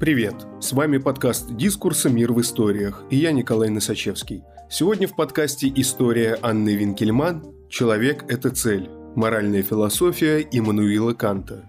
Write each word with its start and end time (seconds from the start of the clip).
Привет! 0.00 0.46
С 0.60 0.72
вами 0.72 0.96
подкаст 0.96 1.54
«Дискурсы. 1.54 2.08
Мир 2.08 2.32
в 2.32 2.40
историях» 2.40 3.04
и 3.10 3.16
я 3.16 3.32
Николай 3.32 3.68
Носачевский. 3.68 4.42
Сегодня 4.70 5.06
в 5.06 5.14
подкасте 5.14 5.70
история 5.76 6.38
Анны 6.40 6.74
Винкельман 6.74 7.44
«Человек– 7.68 8.24
это 8.28 8.48
цель. 8.48 8.88
Моральная 9.14 9.62
философия 9.62 10.40
Иммануила 10.40 11.12
Канта». 11.12 11.66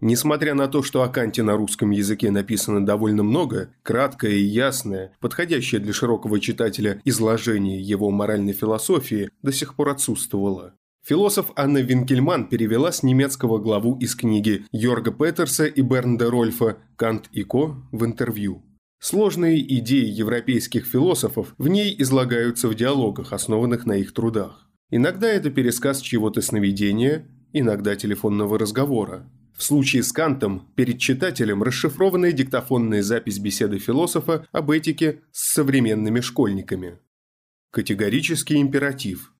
Несмотря 0.00 0.54
на 0.54 0.68
то, 0.68 0.82
что 0.82 1.02
о 1.02 1.08
Канте 1.08 1.42
на 1.42 1.54
русском 1.54 1.90
языке 1.90 2.30
написано 2.30 2.86
довольно 2.86 3.22
много, 3.22 3.74
краткое 3.82 4.32
и 4.32 4.42
ясное, 4.42 5.12
подходящее 5.20 5.82
для 5.82 5.92
широкого 5.92 6.40
читателя 6.40 7.02
изложение 7.04 7.78
его 7.78 8.10
моральной 8.10 8.54
философии 8.54 9.30
до 9.42 9.52
сих 9.52 9.74
пор 9.74 9.90
отсутствовало. 9.90 10.77
Философ 11.08 11.52
Анна 11.56 11.78
Винкельман 11.78 12.50
перевела 12.50 12.92
с 12.92 13.02
немецкого 13.02 13.56
главу 13.56 13.96
из 13.96 14.14
книги 14.14 14.66
Йорга 14.72 15.10
Петерса 15.10 15.64
и 15.64 15.80
Бернда 15.80 16.30
Рольфа 16.30 16.76
«Кант 16.96 17.30
и 17.32 17.44
Ко» 17.44 17.82
в 17.92 18.04
интервью. 18.04 18.62
Сложные 19.00 19.58
идеи 19.78 20.04
европейских 20.04 20.84
философов 20.84 21.54
в 21.56 21.66
ней 21.68 21.96
излагаются 21.98 22.68
в 22.68 22.74
диалогах, 22.74 23.32
основанных 23.32 23.86
на 23.86 23.96
их 23.96 24.12
трудах. 24.12 24.68
Иногда 24.90 25.28
это 25.28 25.48
пересказ 25.48 26.02
чьего-то 26.02 26.42
сновидения, 26.42 27.26
иногда 27.54 27.96
телефонного 27.96 28.58
разговора. 28.58 29.30
В 29.56 29.62
случае 29.62 30.02
с 30.02 30.12
Кантом 30.12 30.68
перед 30.76 30.98
читателем 30.98 31.62
расшифрованная 31.62 32.32
диктофонная 32.32 33.02
запись 33.02 33.38
беседы 33.38 33.78
философа 33.78 34.46
об 34.52 34.70
этике 34.70 35.22
с 35.32 35.54
современными 35.54 36.20
школьниками. 36.20 36.98
Категорический 37.70 38.60
императив– 38.60 39.32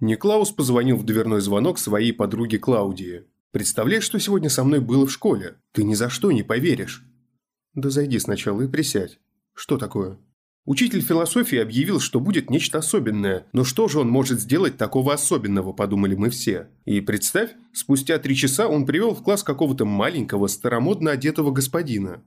Никлаус 0.00 0.52
позвонил 0.52 0.96
в 0.96 1.04
дверной 1.04 1.40
звонок 1.40 1.78
своей 1.78 2.12
подруге 2.12 2.58
Клаудии. 2.58 3.24
«Представляешь, 3.50 4.04
что 4.04 4.20
сегодня 4.20 4.48
со 4.48 4.62
мной 4.62 4.80
было 4.80 5.06
в 5.06 5.10
школе? 5.10 5.56
Ты 5.72 5.82
ни 5.82 5.94
за 5.94 6.08
что 6.08 6.30
не 6.30 6.44
поверишь». 6.44 7.04
«Да 7.74 7.90
зайди 7.90 8.18
сначала 8.20 8.62
и 8.62 8.68
присядь. 8.68 9.18
Что 9.54 9.76
такое?» 9.76 10.18
Учитель 10.64 11.00
философии 11.00 11.56
объявил, 11.58 11.98
что 11.98 12.20
будет 12.20 12.50
нечто 12.50 12.78
особенное. 12.78 13.46
Но 13.52 13.64
что 13.64 13.88
же 13.88 14.00
он 14.00 14.08
может 14.08 14.38
сделать 14.38 14.76
такого 14.76 15.14
особенного, 15.14 15.72
подумали 15.72 16.14
мы 16.14 16.28
все. 16.28 16.68
И 16.84 17.00
представь, 17.00 17.52
спустя 17.72 18.18
три 18.18 18.36
часа 18.36 18.68
он 18.68 18.84
привел 18.84 19.14
в 19.14 19.22
класс 19.22 19.42
какого-то 19.42 19.86
маленького, 19.86 20.46
старомодно 20.46 21.12
одетого 21.12 21.50
господина. 21.50 22.22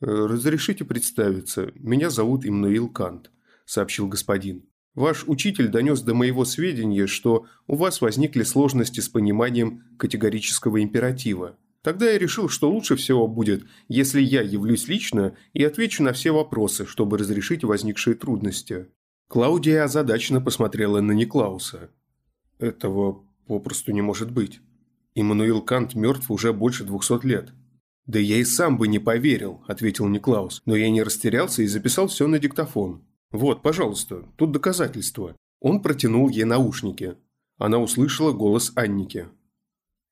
«Э, 0.00 0.06
«Разрешите 0.06 0.84
представиться. 0.84 1.70
Меня 1.74 2.10
зовут 2.10 2.46
Имнуил 2.46 2.88
Кант»,– 2.88 3.30
сообщил 3.66 4.08
господин. 4.08 4.64
Ваш 4.94 5.24
учитель 5.26 5.68
донес 5.68 6.02
до 6.02 6.14
моего 6.14 6.44
сведения, 6.44 7.06
что 7.06 7.46
у 7.66 7.74
вас 7.74 8.00
возникли 8.00 8.44
сложности 8.44 9.00
с 9.00 9.08
пониманием 9.08 9.82
категорического 9.98 10.82
императива. 10.82 11.56
Тогда 11.82 12.10
я 12.10 12.18
решил, 12.18 12.48
что 12.48 12.70
лучше 12.70 12.96
всего 12.96 13.26
будет, 13.26 13.66
если 13.88 14.22
я 14.22 14.40
явлюсь 14.40 14.88
лично 14.88 15.36
и 15.52 15.64
отвечу 15.64 16.02
на 16.02 16.12
все 16.12 16.30
вопросы, 16.30 16.86
чтобы 16.86 17.18
разрешить 17.18 17.64
возникшие 17.64 18.14
трудности. 18.14 18.86
Клаудия 19.28 19.82
озадаченно 19.82 20.40
посмотрела 20.40 21.00
на 21.00 21.12
Никлауса. 21.12 21.90
Этого 22.58 23.24
попросту 23.46 23.92
не 23.92 24.00
может 24.00 24.30
быть. 24.30 24.60
Иммануил 25.14 25.60
Кант 25.60 25.94
мертв 25.94 26.30
уже 26.30 26.52
больше 26.52 26.84
двухсот 26.84 27.24
лет. 27.24 27.52
«Да 28.06 28.18
я 28.18 28.36
и 28.36 28.44
сам 28.44 28.78
бы 28.78 28.86
не 28.86 28.98
поверил»,– 28.98 29.64
ответил 29.66 30.06
Никлаус, 30.08 30.62
но 30.66 30.76
я 30.76 30.90
не 30.90 31.02
растерялся 31.02 31.62
и 31.62 31.66
записал 31.66 32.08
все 32.08 32.26
на 32.26 32.38
диктофон. 32.38 33.02
«Вот, 33.34 33.62
пожалуйста, 33.62 34.24
тут 34.36 34.52
доказательства». 34.52 35.34
Он 35.60 35.82
протянул 35.82 36.28
ей 36.28 36.44
наушники. 36.44 37.16
Она 37.58 37.80
услышала 37.80 38.30
голос 38.30 38.70
Анники. 38.76 39.26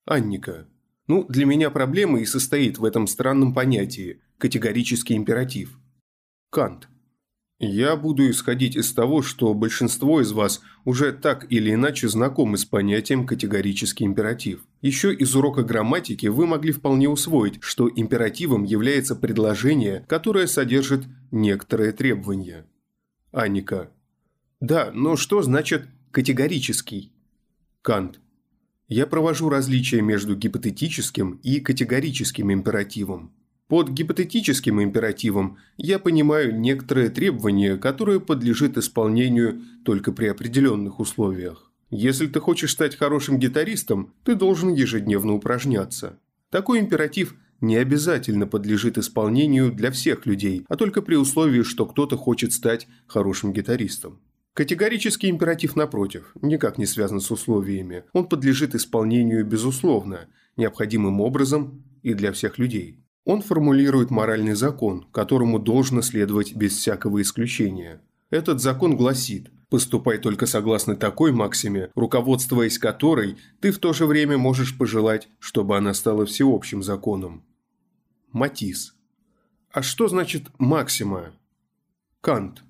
«Анника, 0.05 0.67
ну, 1.07 1.23
для 1.29 1.45
меня 1.45 1.69
проблема 1.69 2.19
и 2.19 2.25
состоит 2.25 2.79
в 2.79 2.83
этом 2.83 3.07
странном 3.07 3.53
понятии– 3.53 4.19
категорический 4.37 5.15
императив. 5.15 5.79
Кант. 6.49 6.89
Я 7.59 7.95
буду 7.95 8.29
исходить 8.29 8.75
из 8.75 8.91
того, 8.91 9.21
что 9.21 9.53
большинство 9.53 10.19
из 10.19 10.33
вас 10.33 10.59
уже 10.83 11.13
так 11.13 11.49
или 11.49 11.73
иначе 11.73 12.09
знакомы 12.09 12.57
с 12.57 12.65
понятием 12.65 13.25
категорический 13.25 14.05
императив. 14.05 14.65
Еще 14.81 15.13
из 15.13 15.33
урока 15.33 15.63
грамматики 15.63 16.25
вы 16.25 16.45
могли 16.45 16.73
вполне 16.73 17.07
усвоить, 17.07 17.59
что 17.61 17.89
императивом 17.89 18.65
является 18.65 19.15
предложение, 19.15 20.03
которое 20.09 20.47
содержит 20.47 21.05
некоторые 21.31 21.93
требования. 21.93 22.65
Анника. 23.33 23.89
Да, 24.61 24.91
но 24.93 25.15
что 25.15 25.41
значит 25.41 25.87
«категорический»? 26.11 27.11
Кант. 27.81 28.19
Я 28.87 29.07
провожу 29.07 29.49
различия 29.49 30.01
между 30.01 30.35
гипотетическим 30.35 31.39
и 31.41 31.59
категорическим 31.59 32.53
императивом. 32.53 33.33
Под 33.67 33.89
гипотетическим 33.89 34.83
императивом 34.83 35.57
я 35.77 35.97
понимаю 35.97 36.57
некоторые 36.59 37.09
требования, 37.09 37.75
которые 37.75 38.19
подлежат 38.19 38.77
исполнению 38.77 39.63
только 39.83 40.11
при 40.11 40.27
определенных 40.27 40.99
условиях. 40.99 41.71
Если 41.89 42.27
ты 42.27 42.39
хочешь 42.39 42.73
стать 42.73 42.95
хорошим 42.95 43.39
гитаристом, 43.39 44.13
ты 44.23 44.35
должен 44.35 44.71
ежедневно 44.71 45.33
упражняться. 45.33 46.19
Такой 46.51 46.79
императив 46.79 47.35
не 47.63 47.77
обязательно 47.77 48.45
подлежит 48.45 48.97
исполнению 48.97 49.71
для 49.71 49.89
всех 49.89 50.25
людей, 50.25 50.65
а 50.67 50.75
только 50.75 51.01
при 51.01 51.15
условии, 51.15 51.63
что 51.63 51.85
кто-то 51.85 52.17
хочет 52.17 52.51
стать 52.51 52.87
хорошим 53.07 53.53
гитаристом. 53.53 54.19
Категорический 54.53 55.29
императив, 55.29 55.77
напротив, 55.77 56.33
никак 56.41 56.77
не 56.77 56.85
связан 56.85 57.21
с 57.21 57.31
условиями. 57.31 58.03
Он 58.11 58.27
подлежит 58.27 58.75
исполнению 58.75 59.45
безусловно, 59.45 60.27
необходимым 60.57 61.21
образом 61.21 61.83
и 62.03 62.13
для 62.13 62.33
всех 62.33 62.59
людей. 62.59 62.99
Он 63.23 63.41
формулирует 63.41 64.11
моральный 64.11 64.55
закон, 64.55 65.07
которому 65.13 65.57
должно 65.57 66.01
следовать 66.01 66.55
без 66.55 66.77
всякого 66.77 67.21
исключения. 67.21 68.01
Этот 68.29 68.61
закон 68.61 68.97
гласит 68.97 69.49
«поступай 69.69 70.17
только 70.17 70.47
согласно 70.47 70.97
такой 70.97 71.31
максиме, 71.31 71.91
руководствуясь 71.95 72.77
которой 72.77 73.37
ты 73.61 73.71
в 73.71 73.79
то 73.79 73.93
же 73.93 74.05
время 74.05 74.37
можешь 74.37 74.77
пожелать, 74.77 75.29
чтобы 75.39 75.77
она 75.77 75.93
стала 75.93 76.25
всеобщим 76.25 76.83
законом». 76.83 77.45
Матис. 78.33 78.95
А 79.71 79.83
что 79.83 80.07
значит 80.07 80.45
максима? 80.57 81.33
Кант. 82.19 82.63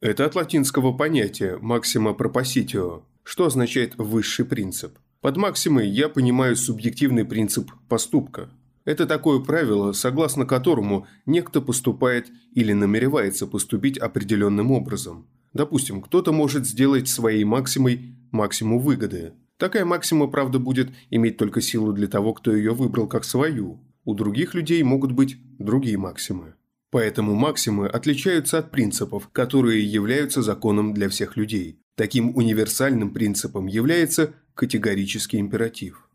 Это 0.00 0.24
от 0.24 0.36
латинского 0.36 0.92
понятия 0.92 1.58
«maxima 1.60 2.16
propositio», 2.16 3.02
что 3.24 3.46
означает 3.46 3.96
«высший 3.96 4.44
принцип». 4.44 4.96
Под 5.20 5.36
максимой 5.36 5.88
я 5.88 6.08
понимаю 6.08 6.54
субъективный 6.54 7.24
принцип 7.24 7.72
поступка. 7.88 8.48
Это 8.84 9.04
такое 9.06 9.40
правило, 9.40 9.90
согласно 9.90 10.46
которому 10.46 11.08
некто 11.26 11.60
поступает 11.60 12.30
или 12.52 12.72
намеревается 12.72 13.48
поступить 13.48 13.98
определенным 13.98 14.70
образом. 14.70 15.26
Допустим, 15.52 16.00
кто-то 16.00 16.30
может 16.30 16.64
сделать 16.64 17.08
своей 17.08 17.42
максимой 17.42 18.14
максимум 18.30 18.78
выгоды. 18.78 19.32
Такая 19.56 19.84
максима, 19.84 20.28
правда, 20.28 20.60
будет 20.60 20.90
иметь 21.10 21.38
только 21.38 21.60
силу 21.60 21.92
для 21.92 22.06
того, 22.06 22.34
кто 22.34 22.54
ее 22.54 22.72
выбрал 22.72 23.08
как 23.08 23.24
свою. 23.24 23.80
У 24.04 24.14
других 24.14 24.54
людей 24.54 24.82
могут 24.82 25.12
быть 25.12 25.36
другие 25.58 25.96
максимы. 25.96 26.54
Поэтому 26.90 27.34
максимы 27.34 27.86
отличаются 27.86 28.58
от 28.58 28.70
принципов, 28.70 29.28
которые 29.32 29.84
являются 29.84 30.42
законом 30.42 30.92
для 30.92 31.08
всех 31.08 31.36
людей. 31.36 31.78
Таким 31.94 32.36
универсальным 32.36 33.12
принципом 33.12 33.66
является 33.66 34.34
категорический 34.54 35.38
императив. 35.38 36.08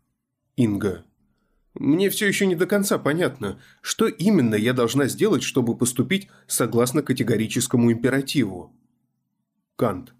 Инга. 0.56 1.04
Мне 1.74 2.10
все 2.10 2.26
еще 2.26 2.46
не 2.46 2.56
до 2.56 2.66
конца 2.66 2.98
понятно, 2.98 3.60
что 3.80 4.06
именно 4.06 4.54
я 4.54 4.72
должна 4.72 5.06
сделать, 5.06 5.42
чтобы 5.42 5.76
поступить 5.76 6.28
согласно 6.46 7.02
категорическому 7.02 7.90
императиву. 7.90 8.72
Кант. 9.76 10.12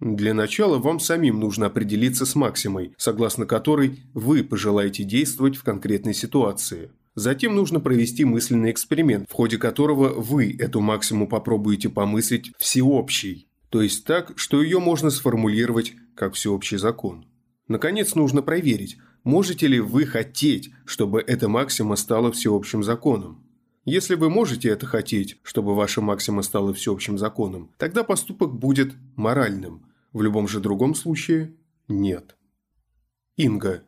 Для 0.00 0.34
начала 0.34 0.78
вам 0.78 1.00
самим 1.00 1.40
нужно 1.40 1.66
определиться 1.66 2.26
с 2.26 2.34
максимой, 2.34 2.94
согласно 2.98 3.46
которой 3.46 4.02
вы 4.12 4.44
пожелаете 4.44 5.04
действовать 5.04 5.56
в 5.56 5.62
конкретной 5.64 6.12
ситуации– 6.12 6.90
Затем 7.16 7.56
нужно 7.56 7.80
провести 7.80 8.26
мысленный 8.26 8.70
эксперимент, 8.70 9.28
в 9.28 9.32
ходе 9.32 9.56
которого 9.56 10.10
вы 10.10 10.54
эту 10.58 10.80
максимум 10.80 11.26
попробуете 11.26 11.88
помыслить 11.88 12.52
всеобщей, 12.58 13.48
то 13.70 13.80
есть 13.80 14.04
так, 14.04 14.34
что 14.36 14.62
ее 14.62 14.80
можно 14.80 15.08
сформулировать 15.08 15.94
как 16.14 16.34
всеобщий 16.34 16.76
закон. 16.76 17.26
Наконец, 17.68 18.14
нужно 18.14 18.42
проверить, 18.42 18.98
можете 19.24 19.66
ли 19.66 19.80
вы 19.80 20.04
хотеть, 20.04 20.70
чтобы 20.84 21.22
эта 21.22 21.48
максима 21.48 21.96
стала 21.96 22.30
всеобщим 22.32 22.84
законом. 22.84 23.42
Если 23.86 24.14
вы 24.14 24.28
можете 24.28 24.68
это 24.68 24.84
хотеть, 24.84 25.38
чтобы 25.42 25.74
ваша 25.74 26.02
максима 26.02 26.42
стала 26.42 26.74
всеобщим 26.74 27.16
законом, 27.16 27.70
тогда 27.78 28.04
поступок 28.04 28.54
будет 28.54 28.94
моральным. 29.16 29.86
В 30.12 30.20
любом 30.20 30.48
же 30.48 30.60
другом 30.60 30.94
случае– 30.94 31.54
нет. 31.88 32.36
Инга. 33.36 33.84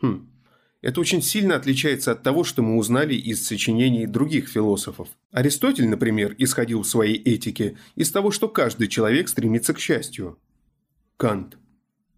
Хм, 0.00 0.30
это 0.84 1.00
очень 1.00 1.22
сильно 1.22 1.56
отличается 1.56 2.12
от 2.12 2.22
того, 2.22 2.44
что 2.44 2.62
мы 2.62 2.76
узнали 2.76 3.14
из 3.14 3.46
сочинений 3.46 4.06
других 4.06 4.50
философов. 4.50 5.08
Аристотель, 5.30 5.88
например, 5.88 6.34
исходил 6.36 6.82
в 6.82 6.86
своей 6.86 7.16
этике 7.16 7.78
из 7.96 8.10
того, 8.10 8.30
что 8.30 8.48
каждый 8.48 8.88
человек 8.88 9.30
стремится 9.30 9.72
к 9.72 9.78
счастью. 9.78 10.38
Кант. 11.16 11.56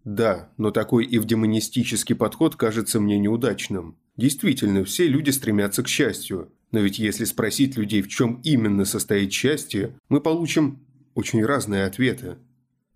Да, 0.03 0.49
но 0.57 0.71
такой 0.71 1.07
эвдемонистический 1.09 2.13
подход 2.13 2.57
кажется 2.57 2.99
мне 2.99 3.17
неудачным. 3.17 3.95
Действительно, 4.17 4.83
все 4.83 5.07
люди 5.07 5.29
стремятся 5.29 5.81
к 5.81 5.87
счастью. 5.87 6.51
Но 6.73 6.81
ведь 6.81 6.99
если 6.99 7.23
спросить 7.23 7.77
людей, 7.77 8.01
в 8.01 8.09
чем 8.09 8.41
именно 8.43 8.83
состоит 8.83 9.31
счастье, 9.31 9.95
мы 10.09 10.19
получим 10.19 10.85
очень 11.15 11.45
разные 11.45 11.85
ответы. 11.85 12.35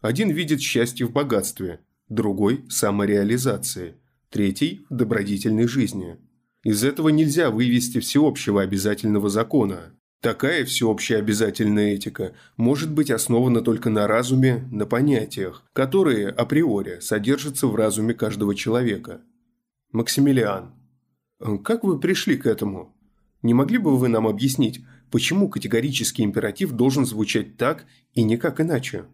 Один 0.02 0.32
видит 0.32 0.60
счастье 0.60 1.06
в 1.06 1.14
богатстве, 1.14 1.80
другой– 2.10 2.66
самореализации, 2.70 3.96
третий– 4.32 4.86
в 4.90 4.96
добродетельной 4.96 5.68
жизни. 5.68 6.18
Из 6.64 6.84
этого 6.84 7.10
нельзя 7.10 7.52
вывести 7.52 8.00
всеобщего 8.00 8.62
обязательного 8.62 9.30
закона. 9.30 9.94
Такая 10.22 10.66
всеобщая 10.66 11.18
обязательная 11.18 11.94
этика 11.96 12.34
может 12.56 12.92
быть 12.92 13.12
основана 13.12 13.62
только 13.62 13.90
на 13.90 14.08
разуме, 14.08 14.68
на 14.72 14.86
понятиях, 14.86 15.64
которые 15.74 16.30
априори 16.30 17.00
содержатся 17.02 17.68
в 17.68 17.76
разуме 17.76 18.14
каждого 18.14 18.56
человека. 18.56 19.22
Максимилиан, 19.92 20.74
как 21.64 21.84
вы 21.84 22.00
пришли 22.00 22.38
к 22.38 22.46
этому? 22.46 22.96
Не 23.42 23.56
могли 23.56 23.80
бы 23.80 23.98
вы 23.98 24.08
нам 24.08 24.28
объяснить, 24.28 24.82
почему 25.10 25.50
категорический 25.50 26.24
императив 26.24 26.72
должен 26.74 27.06
звучать 27.06 27.58
так 27.58 27.86
и 28.14 28.24
никак 28.24 28.62
иначе? 28.62 29.06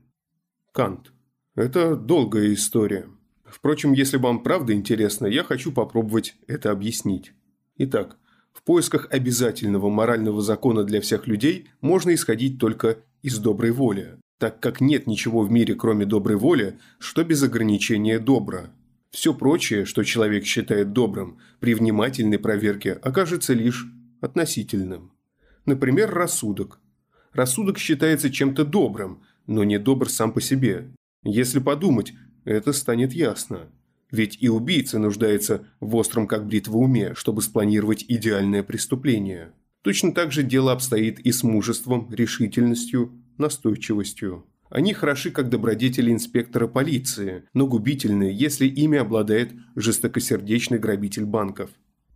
Кант. 0.73 1.13
Это 1.55 1.95
долгая 1.95 2.53
история. 2.53 3.07
Впрочем, 3.49 3.93
если 3.93 4.17
вам 4.17 4.43
правда 4.43 4.73
интересно, 4.73 5.25
я 5.25 5.43
хочу 5.43 5.71
попробовать 5.71 6.35
это 6.47 6.71
объяснить. 6.71 7.33
Итак, 7.77 8.17
в 8.53 8.63
поисках 8.63 9.07
обязательного 9.11 9.89
морального 9.89 10.41
закона 10.41 10.83
для 10.83 10.99
всех 11.01 11.27
людей 11.27 11.69
можно 11.79 12.13
исходить 12.13 12.59
только 12.59 12.97
из 13.21 13.37
доброй 13.37 13.71
воли, 13.71 14.17
так 14.39 14.59
как 14.59 14.81
нет 14.81 15.07
ничего 15.07 15.41
в 15.41 15.51
мире, 15.51 15.75
кроме 15.75 16.05
доброй 16.05 16.37
воли, 16.37 16.77
что 16.99 17.23
без 17.23 17.43
ограничения 17.43 18.19
добро. 18.19 18.67
Все 19.11 19.33
прочее, 19.33 19.85
что 19.85 20.03
человек 20.03 20.45
считает 20.45 20.91
добрым, 20.91 21.39
при 21.59 21.73
внимательной 21.73 22.39
проверке 22.39 22.93
окажется 22.93 23.53
лишь 23.53 23.87
относительным. 24.21 25.11
Например, 25.65 26.09
рассудок. 26.09 26.79
Рассудок 27.31 27.77
считается 27.77 28.29
чем-то 28.29 28.65
добрым, 28.65 29.21
но 29.45 29.63
не 29.63 29.79
добр 29.79 30.09
сам 30.09 30.33
по 30.33 30.41
себе. 30.41 30.89
Если 31.23 31.59
подумать, 31.59 32.13
это 32.47 32.71
станет 32.71 33.13
ясно. 33.13 33.67
Ведь 34.09 34.37
и 34.39 34.47
убийца 34.47 34.99
нуждается 34.99 35.67
в 35.81 35.95
остром 35.95 36.27
как 36.27 36.47
бритва 36.47 36.77
уме, 36.77 37.13
чтобы 37.13 37.41
спланировать 37.41 38.05
идеальное 38.07 38.63
преступление. 38.63 39.51
Точно 39.81 40.13
так 40.13 40.31
же 40.31 40.43
дело 40.43 40.71
обстоит 40.71 41.19
и 41.19 41.31
с 41.33 41.43
мужеством, 41.43 42.07
решительностью, 42.09 43.11
настойчивостью. 43.37 44.45
Они 44.69 44.93
хороши 44.93 45.31
как 45.31 45.49
добродетели 45.49 46.11
инспектора 46.11 46.67
полиции, 46.67 47.43
но 47.53 47.67
губительны, 47.67 48.31
если 48.33 48.65
ими 48.65 48.97
обладает 48.97 49.51
жестокосердечный 49.75 50.79
грабитель 50.79 51.25
банков. 51.25 51.69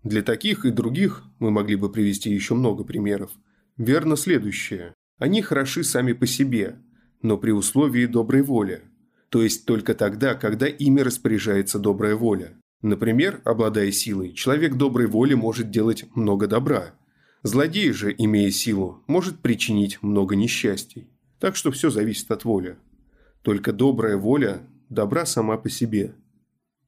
Для 0.03 0.21
таких 0.21 0.65
и 0.65 0.71
других 0.71 1.23
мы 1.39 1.51
могли 1.51 1.75
бы 1.75 1.91
привести 1.91 2.29
еще 2.29 2.55
много 2.55 2.85
примеров. 2.85 3.31
Верно 3.77 4.15
следующее. 4.15 4.93
Они 5.17 5.41
хороши 5.41 5.83
сами 5.83 6.13
по 6.13 6.25
себе, 6.25 6.77
но 7.21 7.37
при 7.37 7.51
условии 7.51 8.05
доброй 8.05 8.41
воли 8.41 8.81
то 9.31 9.41
есть 9.41 9.65
только 9.65 9.95
тогда, 9.95 10.35
когда 10.35 10.67
ими 10.67 10.99
распоряжается 10.99 11.79
добрая 11.79 12.17
воля. 12.17 12.57
Например, 12.81 13.41
обладая 13.45 13.89
силой, 13.93 14.33
человек 14.33 14.75
доброй 14.75 15.07
воли 15.07 15.35
может 15.35 15.71
делать 15.71 16.03
много 16.15 16.47
добра. 16.47 16.93
Злодей 17.41 17.93
же, 17.93 18.13
имея 18.15 18.51
силу, 18.51 19.01
может 19.07 19.39
причинить 19.39 20.03
много 20.03 20.35
несчастий. 20.35 21.07
Так 21.39 21.55
что 21.55 21.71
все 21.71 21.89
зависит 21.89 22.29
от 22.29 22.43
воли. 22.43 22.77
Только 23.41 23.71
добрая 23.71 24.17
воля 24.17 24.67
добра 24.89 25.25
сама 25.25 25.55
по 25.55 25.69
себе. 25.69 26.13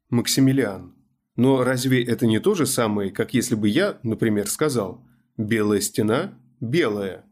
Максимилиан. 0.09 0.93
Но 1.37 1.63
разве 1.63 2.03
это 2.03 2.27
не 2.27 2.39
то 2.39 2.55
же 2.55 2.65
самое, 2.65 3.09
как 3.09 3.33
если 3.33 3.55
бы 3.55 3.69
я, 3.69 3.99
например, 4.03 4.49
сказал 4.49 5.01
«белая 5.37 5.79
стена– 5.79 6.37
белая»? 6.59 7.23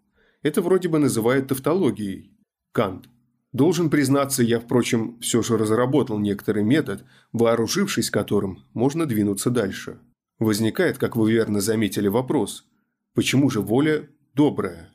Это 0.42 0.62
вроде 0.62 0.88
бы 0.88 1.00
называют 1.00 1.50
тавтологией. 1.50 2.32
Кант. 2.72 3.11
Должен 3.54 3.90
признаться, 3.90 4.44
я, 4.44 4.60
впрочем, 4.60 5.20
все 5.20 5.42
же 5.42 5.58
разработал 5.58 6.20
некоторый 6.20 6.64
метод, 6.64 7.04
вооружившись 7.34 8.10
которым 8.10 8.64
можно 8.74 9.06
двинуться 9.06 9.50
дальше. 9.50 10.00
Возникает, 10.40 10.98
как 10.98 11.16
вы 11.16 11.32
верно 11.32 11.60
заметили, 11.60 12.08
вопрос, 12.08 12.66
почему 13.14 13.50
же 13.50 13.60
воля 13.60 14.08
добрая? 14.34 14.90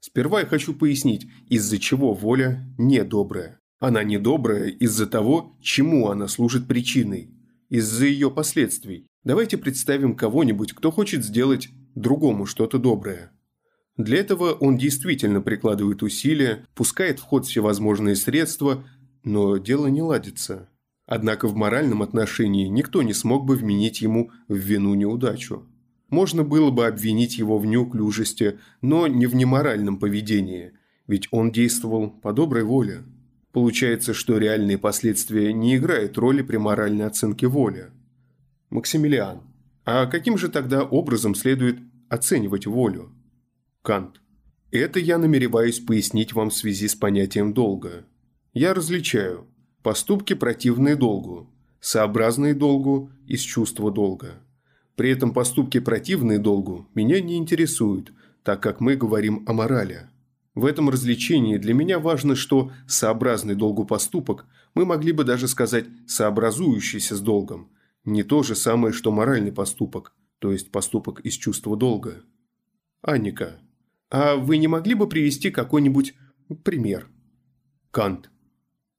Сперва 0.00 0.40
я 0.40 0.46
хочу 0.46 0.74
пояснить, 0.74 1.26
из-за 1.48 1.78
чего 1.78 2.14
воля 2.14 2.64
недобрая. 2.78 3.58
Она 3.80 4.04
недобрая 4.04 4.68
из-за 4.68 5.06
того, 5.06 5.56
чему 5.60 6.08
она 6.08 6.28
служит 6.28 6.68
причиной, 6.68 7.30
из-за 7.68 8.06
ее 8.06 8.30
последствий. 8.30 9.06
Давайте 9.24 9.58
представим 9.58 10.14
кого-нибудь, 10.14 10.72
кто 10.72 10.92
хочет 10.92 11.24
сделать 11.24 11.68
другому 11.96 12.46
что-то 12.46 12.78
доброе. 12.78 13.32
Для 13.98 14.18
этого 14.18 14.52
он 14.52 14.78
действительно 14.78 15.40
прикладывает 15.40 16.04
усилия, 16.04 16.64
пускает 16.76 17.18
в 17.18 17.24
ход 17.24 17.46
всевозможные 17.46 18.14
средства, 18.14 18.84
но 19.24 19.56
дело 19.56 19.88
не 19.88 20.02
ладится. 20.02 20.68
Однако 21.04 21.48
в 21.48 21.56
моральном 21.56 22.02
отношении 22.02 22.68
никто 22.68 23.02
не 23.02 23.12
смог 23.12 23.44
бы 23.44 23.56
вменить 23.56 24.00
ему 24.00 24.30
в 24.46 24.54
вину 24.54 24.94
неудачу. 24.94 25.66
Можно 26.10 26.44
было 26.44 26.70
бы 26.70 26.86
обвинить 26.86 27.38
его 27.38 27.58
в 27.58 27.66
неуклюжести, 27.66 28.60
но 28.82 29.08
не 29.08 29.26
в 29.26 29.34
неморальном 29.34 29.98
поведении, 29.98 30.72
ведь 31.08 31.26
он 31.32 31.50
действовал 31.50 32.08
по 32.08 32.32
доброй 32.32 32.62
воле. 32.62 33.02
Получается, 33.52 34.14
что 34.14 34.38
реальные 34.38 34.78
последствия 34.78 35.52
не 35.52 35.76
играют 35.76 36.16
роли 36.18 36.42
при 36.42 36.56
моральной 36.56 37.06
оценке 37.06 37.48
воли. 37.48 37.86
Максимилиан. 38.70 39.40
А 39.84 40.06
каким 40.06 40.38
же 40.38 40.48
тогда 40.48 40.84
образом 40.84 41.34
следует 41.34 41.78
оценивать 42.08 42.66
волю? 42.66 43.10
Кант. 43.82 44.20
Это 44.70 45.00
я 45.00 45.18
намереваюсь 45.18 45.80
пояснить 45.80 46.32
вам 46.32 46.50
в 46.50 46.54
связи 46.54 46.88
с 46.88 46.94
понятием 46.94 47.54
долга. 47.54 48.04
Я 48.52 48.74
различаю 48.74 49.46
поступки, 49.82 50.34
противные 50.34 50.96
долгу, 50.96 51.50
сообразные 51.80 52.54
долгу 52.54 53.10
из 53.26 53.40
чувства 53.40 53.90
долга. 53.90 54.42
При 54.96 55.10
этом 55.10 55.32
поступки, 55.32 55.78
противные 55.80 56.38
долгу, 56.38 56.88
меня 56.94 57.20
не 57.20 57.36
интересуют, 57.36 58.12
так 58.42 58.62
как 58.62 58.80
мы 58.80 58.96
говорим 58.96 59.44
о 59.46 59.52
морали. 59.52 60.08
В 60.54 60.66
этом 60.66 60.90
развлечении 60.90 61.56
для 61.56 61.72
меня 61.72 62.00
важно, 62.00 62.34
что 62.34 62.72
сообразный 62.86 63.54
долгу 63.54 63.84
поступок 63.84 64.46
мы 64.74 64.84
могли 64.84 65.12
бы 65.12 65.24
даже 65.24 65.46
сказать 65.46 65.86
сообразующийся 66.06 67.16
с 67.16 67.20
долгом, 67.20 67.70
не 68.04 68.22
то 68.22 68.42
же 68.42 68.54
самое, 68.54 68.92
что 68.92 69.12
моральный 69.12 69.52
поступок, 69.52 70.14
то 70.40 70.50
есть 70.50 70.72
поступок 70.72 71.20
из 71.20 71.34
чувства 71.34 71.76
долга. 71.76 72.22
Анника. 73.02 73.60
А 74.10 74.36
вы 74.36 74.56
не 74.56 74.68
могли 74.68 74.94
бы 74.94 75.08
привести 75.08 75.50
какой-нибудь 75.50 76.14
пример? 76.64 77.08
Кант. 77.90 78.30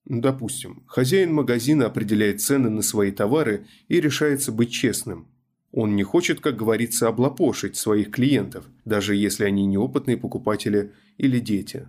Допустим, 0.05 0.83
хозяин 0.87 1.33
магазина 1.33 1.85
определяет 1.85 2.41
цены 2.41 2.69
на 2.69 2.81
свои 2.81 3.11
товары 3.11 3.67
и 3.87 3.99
решается 3.99 4.51
быть 4.51 4.71
честным. 4.71 5.27
Он 5.71 5.95
не 5.95 6.03
хочет, 6.03 6.39
как 6.39 6.57
говорится, 6.57 7.07
облапошить 7.07 7.75
своих 7.75 8.11
клиентов, 8.11 8.65
даже 8.85 9.15
если 9.15 9.45
они 9.45 9.65
неопытные 9.67 10.17
покупатели 10.17 10.93
или 11.17 11.39
дети. 11.39 11.87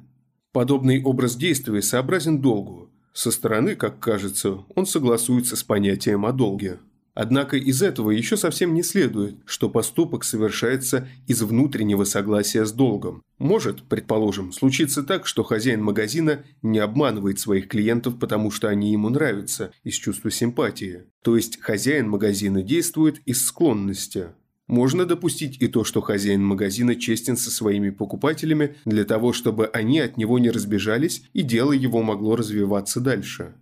Подобный 0.52 1.02
образ 1.02 1.36
действия 1.36 1.80
сообразен 1.80 2.40
долгу. 2.40 2.90
Со 3.12 3.30
стороны, 3.30 3.76
как 3.76 3.98
кажется, 4.00 4.64
он 4.74 4.84
согласуется 4.84 5.56
с 5.56 5.64
понятием 5.64 6.26
о 6.26 6.32
долге. 6.32 6.78
Однако 7.14 7.56
из 7.56 7.82
этого 7.82 8.10
еще 8.10 8.36
совсем 8.36 8.72
не 8.74 8.82
следует, 8.82 9.36
что 9.44 9.68
поступок 9.68 10.24
совершается 10.24 11.08
из 11.26 11.42
внутреннего 11.42 12.04
согласия 12.04 12.64
с 12.64 12.72
долгом. 12.72 13.22
Может, 13.38 13.82
предположим, 13.82 14.52
случиться 14.52 15.02
так, 15.02 15.26
что 15.26 15.42
хозяин 15.42 15.82
магазина 15.82 16.44
не 16.62 16.78
обманывает 16.78 17.40
своих 17.40 17.68
клиентов, 17.68 18.18
потому 18.18 18.50
что 18.50 18.68
они 18.68 18.92
ему 18.92 19.08
нравятся, 19.08 19.72
из 19.82 19.94
чувства 19.94 20.30
симпатии. 20.30 21.04
То 21.22 21.36
есть 21.36 21.60
хозяин 21.60 22.08
магазина 22.08 22.62
действует 22.62 23.20
из 23.26 23.44
склонности. 23.44 24.28
Можно 24.70 25.04
допустить 25.04 25.60
и 25.60 25.66
то, 25.66 25.82
что 25.82 26.00
хозяин 26.00 26.44
магазина 26.44 26.94
честен 26.94 27.36
со 27.36 27.50
своими 27.50 27.90
покупателями 27.90 28.76
для 28.84 29.04
того, 29.04 29.32
чтобы 29.32 29.66
они 29.66 29.98
от 29.98 30.16
него 30.16 30.38
не 30.38 30.50
разбежались 30.50 31.24
и 31.32 31.42
дело 31.42 31.72
его 31.72 32.02
могло 32.02 32.36
развиваться 32.36 33.00
дальше. 33.00 33.54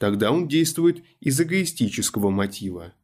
Тогда 0.00 0.32
он 0.32 0.48
действует 0.48 1.04
из 1.20 1.38
эгоистического 1.42 2.30
мотива. 2.30 2.94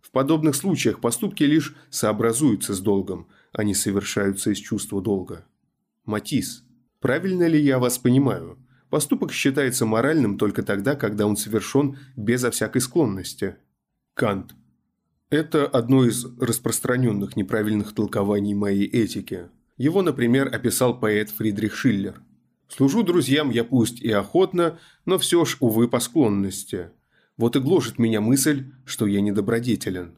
В 0.00 0.10
подобных 0.10 0.56
случаях 0.56 1.02
поступки 1.02 1.42
лишь 1.44 1.76
сообразуются 1.90 2.72
с 2.72 2.80
долгом, 2.80 3.28
а 3.52 3.62
не 3.62 3.74
совершаются 3.74 4.50
из 4.50 4.56
чувства 4.56 5.02
долга. 5.02 5.44
Матис. 6.06 6.64
Правильно 6.98 7.46
ли 7.46 7.60
я 7.60 7.78
вас 7.78 7.98
понимаю? 7.98 8.58
Поступок 8.88 9.32
считается 9.32 9.84
моральным 9.84 10.38
только 10.38 10.62
тогда, 10.62 10.94
когда 10.94 11.26
он 11.26 11.36
совершен 11.36 11.98
безо 12.16 12.50
всякой 12.50 12.80
склонности. 12.80 13.56
Кант. 14.14 14.54
Это 15.28 15.66
одно 15.66 16.06
из 16.06 16.24
распространенных 16.40 17.36
неправильных 17.36 17.94
толкований 17.94 18.54
моей 18.54 18.86
этики. 18.86 19.50
Его, 19.76 20.00
например, 20.00 20.48
описал 20.52 20.98
поэт 20.98 21.28
Фридрих 21.28 21.74
Шиллер– 21.74 22.22
Служу 22.70 23.02
друзьям 23.02 23.50
я 23.50 23.64
пусть 23.64 24.00
и 24.00 24.10
охотно, 24.12 24.78
но 25.04 25.18
все 25.18 25.44
ж, 25.44 25.56
увы, 25.58 25.88
по 25.88 25.98
склонности. 25.98 26.90
Вот 27.36 27.56
и 27.56 27.58
гложет 27.58 27.98
меня 27.98 28.20
мысль, 28.20 28.66
что 28.84 29.06
я 29.06 29.20
недобродетелен. 29.20 30.14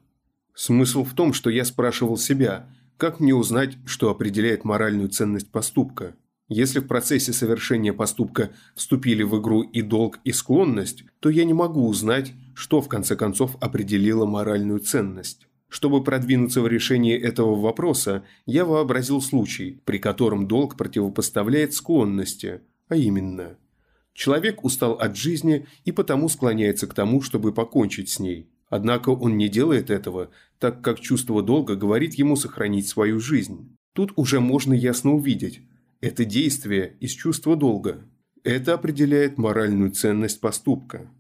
Смысл 0.54 1.02
в 1.02 1.14
том, 1.14 1.32
что 1.32 1.48
я 1.48 1.64
спрашивал 1.64 2.18
себя, 2.18 2.68
как 2.98 3.20
мне 3.20 3.34
узнать, 3.34 3.78
что 3.86 4.10
определяет 4.10 4.64
моральную 4.64 5.08
ценность 5.08 5.50
поступка. 5.50 6.14
Если 6.48 6.80
в 6.80 6.86
процессе 6.86 7.32
совершения 7.32 7.94
поступка 7.94 8.50
вступили 8.74 9.22
в 9.22 9.40
игру 9.40 9.62
и 9.62 9.80
долг, 9.80 10.18
и 10.24 10.32
склонность, 10.32 11.04
то 11.20 11.30
я 11.30 11.44
не 11.44 11.54
могу 11.54 11.88
узнать, 11.88 12.34
что 12.54 12.82
в 12.82 12.88
конце 12.88 13.16
концов 13.16 13.56
определило 13.60 14.26
моральную 14.26 14.80
ценность. 14.80 15.48
Чтобы 15.72 16.04
продвинуться 16.04 16.60
в 16.60 16.68
решении 16.68 17.18
этого 17.18 17.58
вопроса, 17.58 18.24
я 18.44 18.66
вообразил 18.66 19.22
случай, 19.22 19.80
при 19.86 19.98
котором 19.98 20.46
долг 20.46 20.76
противопоставляет 20.76 21.72
склонности, 21.72 22.60
а 22.88 22.96
именно– 22.96 23.56
Человек 24.14 24.62
устал 24.62 24.92
от 24.92 25.16
жизни 25.16 25.66
и 25.84 25.92
потому 25.92 26.28
склоняется 26.28 26.86
к 26.86 26.94
тому, 26.94 27.22
чтобы 27.22 27.52
покончить 27.52 28.10
с 28.10 28.18
ней. 28.18 28.50
Однако 28.68 29.10
он 29.10 29.36
не 29.36 29.48
делает 29.48 29.90
этого, 29.90 30.30
так 30.58 30.82
как 30.82 31.00
чувство 31.00 31.42
долга 31.42 31.76
говорит 31.76 32.14
ему 32.14 32.36
сохранить 32.36 32.86
свою 32.88 33.20
жизнь. 33.20 33.76
Тут 33.92 34.12
уже 34.16 34.40
можно 34.40 34.74
ясно 34.74 35.14
увидеть, 35.14 35.62
это 36.00 36.24
действие 36.24 36.96
из 37.00 37.12
чувства 37.12 37.56
долга. 37.56 38.04
Это 38.44 38.74
определяет 38.74 39.38
моральную 39.38 39.92
ценность 39.92 40.40
поступка. 40.40 41.10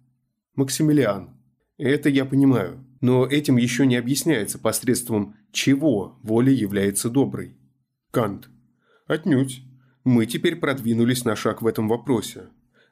Максимилиан. 0.54 1.30
Это 1.78 2.08
я 2.08 2.24
понимаю. 2.24 2.84
Но 3.02 3.26
этим 3.26 3.56
еще 3.56 3.84
не 3.84 3.96
объясняется 3.96 4.58
посредством 4.58 5.34
чего 5.50 6.18
воля 6.22 6.52
является 6.52 7.10
доброй. 7.10 7.56
Кант. 8.12 8.48
Отнюдь. 9.06 9.62
Мы 10.04 10.24
теперь 10.26 10.56
продвинулись 10.56 11.24
на 11.24 11.36
шаг 11.36 11.62
в 11.62 11.66
этом 11.66 11.88
вопросе. 11.88 12.44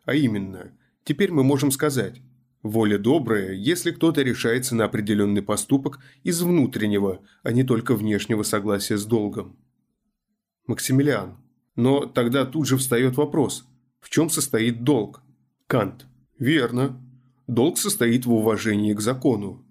А 0.05 0.15
именно, 0.15 0.73
теперь 1.05 1.31
мы 1.31 1.45
можем 1.45 1.71
сказать, 1.71 2.21
воля 2.63 2.99
добрая, 2.99 3.53
если 3.53 3.93
кто-то 3.93 4.23
решается 4.23 4.75
на 4.75 4.85
определенный 4.85 5.43
поступок 5.43 6.01
из 6.25 6.43
внутреннего, 6.43 7.21
а 7.45 7.53
не 7.53 7.63
только 7.63 7.95
внешнего 7.95 8.43
согласия 8.43 8.99
с 8.99 9.07
долгом. 9.07 9.57
Максимилиан. 10.67 11.37
Но 11.77 12.07
тогда 12.07 12.45
тут 12.45 12.67
же 12.67 12.77
встает 12.77 13.17
вопрос, 13.17 13.65
в 14.01 14.11
чем 14.11 14.29
состоит 14.29 14.83
долг? 14.83 15.23
Кант. 15.69 16.07
Верно. 16.39 17.01
Долг 17.47 17.79
состоит 17.79 18.27
в 18.27 18.33
уважении 18.33 18.93
к 18.93 19.01
закону. 19.01 19.65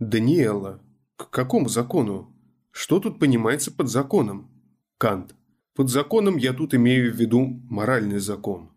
Даниэла. 0.00 0.82
К 1.16 1.30
какому 1.30 1.68
закону? 1.68 2.34
Что 2.72 2.98
тут 2.98 3.20
понимается 3.20 3.70
под 3.70 3.88
законом? 3.88 4.50
Кант. 4.98 5.36
Под 5.76 5.88
законом 5.88 6.36
я 6.36 6.52
тут 6.52 6.74
имею 6.74 7.12
в 7.12 7.16
виду 7.16 7.62
моральный 7.70 8.18
закон. 8.18 8.72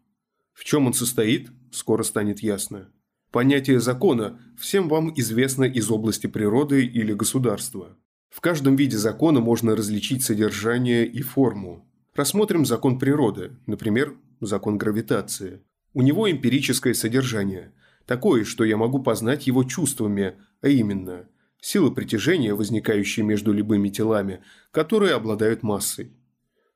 В 0.54 0.64
чем 0.64 0.86
он 0.86 0.94
состоит, 0.94 1.50
скоро 1.72 2.04
станет 2.04 2.42
ясно. 2.42 2.92
Понятие 3.32 3.80
закона 3.80 4.40
всем 4.60 4.88
вам 4.88 5.12
известно 5.16 5.64
из 5.64 5.90
области 5.90 6.28
природы 6.28 6.86
или 6.86 7.14
государства. 7.14 7.98
В 8.30 8.40
каждом 8.40 8.76
виде 8.76 8.98
закона 8.98 9.40
можно 9.40 9.76
различить 9.76 10.24
содержание 10.24 11.08
и 11.08 11.24
форму. 11.24 11.90
Рассмотрим 12.14 12.64
закон 12.64 13.00
природы, 13.00 13.58
например, 13.66 14.16
закон 14.40 14.78
гравитации. 14.78 15.64
У 15.94 16.04
него 16.04 16.30
эмпирическое 16.30 16.94
содержание, 16.94 17.74
такое, 18.08 18.44
что 18.46 18.64
я 18.64 18.78
могу 18.78 19.04
познать 19.04 19.46
его 19.46 19.64
чувствами, 19.64 20.36
а 20.62 20.70
именно– 20.70 21.28
сила 21.62 21.90
притяжения, 21.92 22.56
возникающая 22.56 23.24
между 23.24 23.52
любыми 23.54 23.90
телами, 23.90 24.42
которые 24.72 25.14
обладают 25.14 25.62
массой. 25.62 26.12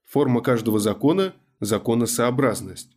Форма 0.06 0.42
каждого 0.42 0.80
закона– 0.80 1.34
законосообразность. 1.60 2.92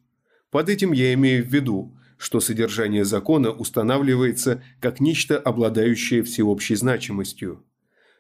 Под 0.51 0.69
этим 0.69 0.93
я 0.93 1.15
имею 1.15 1.45
в 1.45 1.49
виду, 1.49 1.97
что 2.17 2.41
содержание 2.41 3.05
закона 3.05 3.51
устанавливается 3.51 4.63
как 4.81 5.01
нечто, 5.01 5.39
обладающее 5.39 6.23
всеобщей 6.23 6.75
значимостью. 6.75 7.65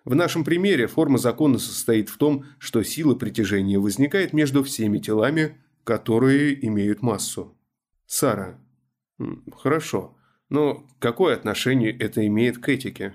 В 0.04 0.14
нашем 0.14 0.44
примере 0.44 0.86
форма 0.86 1.18
закона 1.18 1.58
состоит 1.58 2.10
в 2.10 2.18
том, 2.18 2.44
что 2.58 2.82
сила 2.82 3.14
притяжения 3.14 3.78
возникает 3.78 4.32
между 4.32 4.62
всеми 4.62 4.98
телами, 4.98 5.56
которые 5.84 6.66
имеют 6.66 7.02
массу. 7.02 7.56
Сара. 8.06 8.60
Хорошо. 9.56 10.16
Но 10.48 10.86
какое 10.98 11.34
отношение 11.34 11.90
это 11.90 12.26
имеет 12.26 12.58
к 12.58 12.68
этике? 12.68 13.14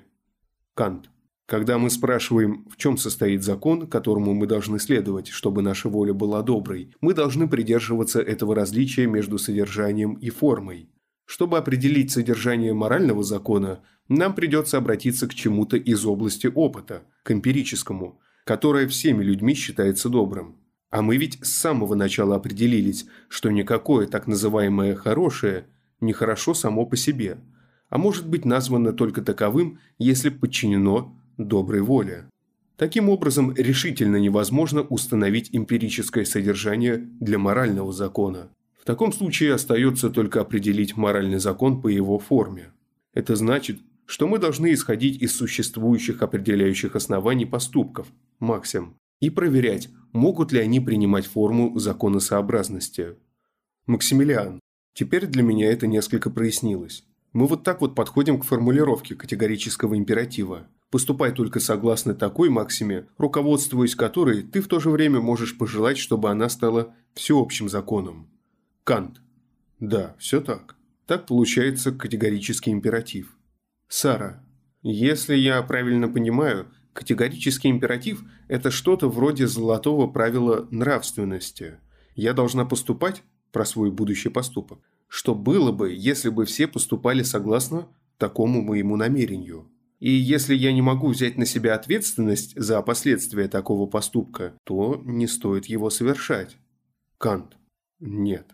Кант. 0.73 1.09
Когда 1.45 1.79
мы 1.79 1.89
спрашиваем, 1.89 2.67
в 2.69 2.77
чем 2.77 2.95
состоит 2.95 3.43
закон, 3.43 3.87
которому 3.87 4.33
мы 4.33 4.45
должны 4.45 4.79
следовать, 4.79 5.29
чтобы 5.29 5.63
наша 5.63 5.89
воля 5.89 6.13
была 6.13 6.43
доброй, 6.43 6.93
мы 7.01 7.15
должны 7.15 7.47
придерживаться 7.47 8.21
этого 8.21 8.53
различия 8.53 9.07
между 9.07 9.39
содержанием 9.39 10.13
и 10.13 10.29
формой. 10.29 10.89
Чтобы 11.25 11.57
определить 11.57 12.11
содержание 12.11 12.73
морального 12.73 13.23
закона, 13.23 13.83
нам 14.07 14.35
придется 14.35 14.77
обратиться 14.77 15.27
к 15.27 15.33
чему-то 15.33 15.77
из 15.77 16.05
области 16.05 16.47
опыта, 16.47 17.03
к 17.23 17.31
эмпирическому, 17.31 18.19
которое 18.45 18.87
всеми 18.87 19.23
людьми 19.23 19.53
считается 19.55 20.09
добрым. 20.09 20.57
А 20.91 21.01
мы 21.01 21.17
ведь 21.17 21.39
с 21.43 21.51
самого 21.51 21.95
начала 21.95 22.35
определились, 22.35 23.05
что 23.27 23.51
никакое 23.51 24.07
так 24.07 24.27
называемое 24.27 24.95
«хорошее» 24.95 25.67
не 26.01 26.13
хорошо 26.13 26.53
само 26.53 26.85
по 26.85 26.95
себе, 26.95 27.37
а 27.89 27.97
может 27.97 28.27
быть 28.27 28.45
названо 28.45 28.93
только 28.93 29.21
таковым, 29.21 29.79
если 29.97 30.29
подчинено 30.29 31.15
доброй 31.37 31.81
воле. 31.81 32.25
Таким 32.77 33.09
образом, 33.09 33.53
решительно 33.55 34.15
невозможно 34.15 34.81
установить 34.83 35.49
эмпирическое 35.51 36.23
содержание 36.23 36.97
для 37.19 37.37
морального 37.37 37.91
закона. 37.91 38.49
В 38.79 38.85
таком 38.85 39.11
случае 39.11 39.53
остается 39.53 40.09
только 40.09 40.39
определить 40.39 40.95
моральный 40.95 41.39
закон 41.39 41.81
по 41.81 41.89
его 41.89 42.19
форме. 42.19 42.71
Это 43.13 43.35
значит, 43.35 43.79
что 44.05 44.27
мы 44.27 44.39
должны 44.39 44.73
исходить 44.73 45.21
из 45.21 45.35
существующих 45.35 46.21
определяющих 46.21 46.95
оснований 46.95 47.45
поступков, 47.45 48.07
максим, 48.39 48.95
и 49.19 49.29
проверять, 49.29 49.89
могут 50.13 50.51
ли 50.51 50.59
они 50.59 50.79
принимать 50.79 51.25
форму 51.25 51.77
законосообразности. 51.77 53.17
Максимилиан. 53.85 54.59
Теперь 54.99 55.27
для 55.27 55.43
меня 55.43 55.71
это 55.71 55.87
несколько 55.87 56.29
прояснилось. 56.29 57.05
Мы 57.31 57.47
вот 57.47 57.63
так 57.63 57.79
вот 57.79 57.95
подходим 57.95 58.37
к 58.37 58.43
формулировке 58.43 59.15
категорического 59.15 59.95
императива. 59.95 60.67
Поступай 60.91 61.31
только 61.31 61.61
согласно 61.61 62.13
такой 62.13 62.49
максиме, 62.49 63.07
руководствуясь 63.17 63.95
которой 63.95 64.43
ты 64.43 64.59
в 64.59 64.67
то 64.67 64.81
же 64.81 64.89
время 64.89 65.21
можешь 65.21 65.57
пожелать, 65.57 65.97
чтобы 65.97 66.29
она 66.29 66.49
стала 66.49 66.93
всеобщим 67.13 67.69
законом. 67.69 68.29
Кант. 68.83 69.21
Да, 69.79 70.17
все 70.19 70.41
так. 70.41 70.75
Так 71.05 71.27
получается 71.27 71.93
категорический 71.93 72.73
императив. 72.73 73.37
Сара. 73.87 74.43
Если 74.81 75.37
я 75.37 75.61
правильно 75.63 76.09
понимаю, 76.09 76.73
категорический 76.91 77.69
императив– 77.69 78.21
это 78.49 78.69
что-то 78.69 79.07
вроде 79.07 79.47
золотого 79.47 80.07
правила 80.07 80.67
нравственности. 80.71 81.77
Я 82.15 82.33
должна 82.33 82.65
поступать 82.65 83.23
про 83.51 83.65
свой 83.65 83.91
будущий 83.91 84.29
поступок. 84.29 84.79
Что 85.07 85.33
было 85.35 85.71
бы, 85.71 85.91
если 85.93 86.29
бы 86.29 86.45
все 86.45 86.67
поступали 86.67 87.23
согласно 87.23 87.87
такому 88.17 88.61
моему 88.61 88.95
намерению? 88.95 89.69
И 89.99 90.11
если 90.11 90.55
я 90.55 90.71
не 90.71 90.81
могу 90.81 91.09
взять 91.09 91.37
на 91.37 91.45
себя 91.45 91.75
ответственность 91.75 92.53
за 92.55 92.81
последствия 92.81 93.47
такого 93.47 93.85
поступка, 93.85 94.53
то 94.63 95.01
не 95.03 95.27
стоит 95.27 95.65
его 95.65 95.89
совершать. 95.89 96.57
Кант. 97.17 97.57
Нет. 97.99 98.47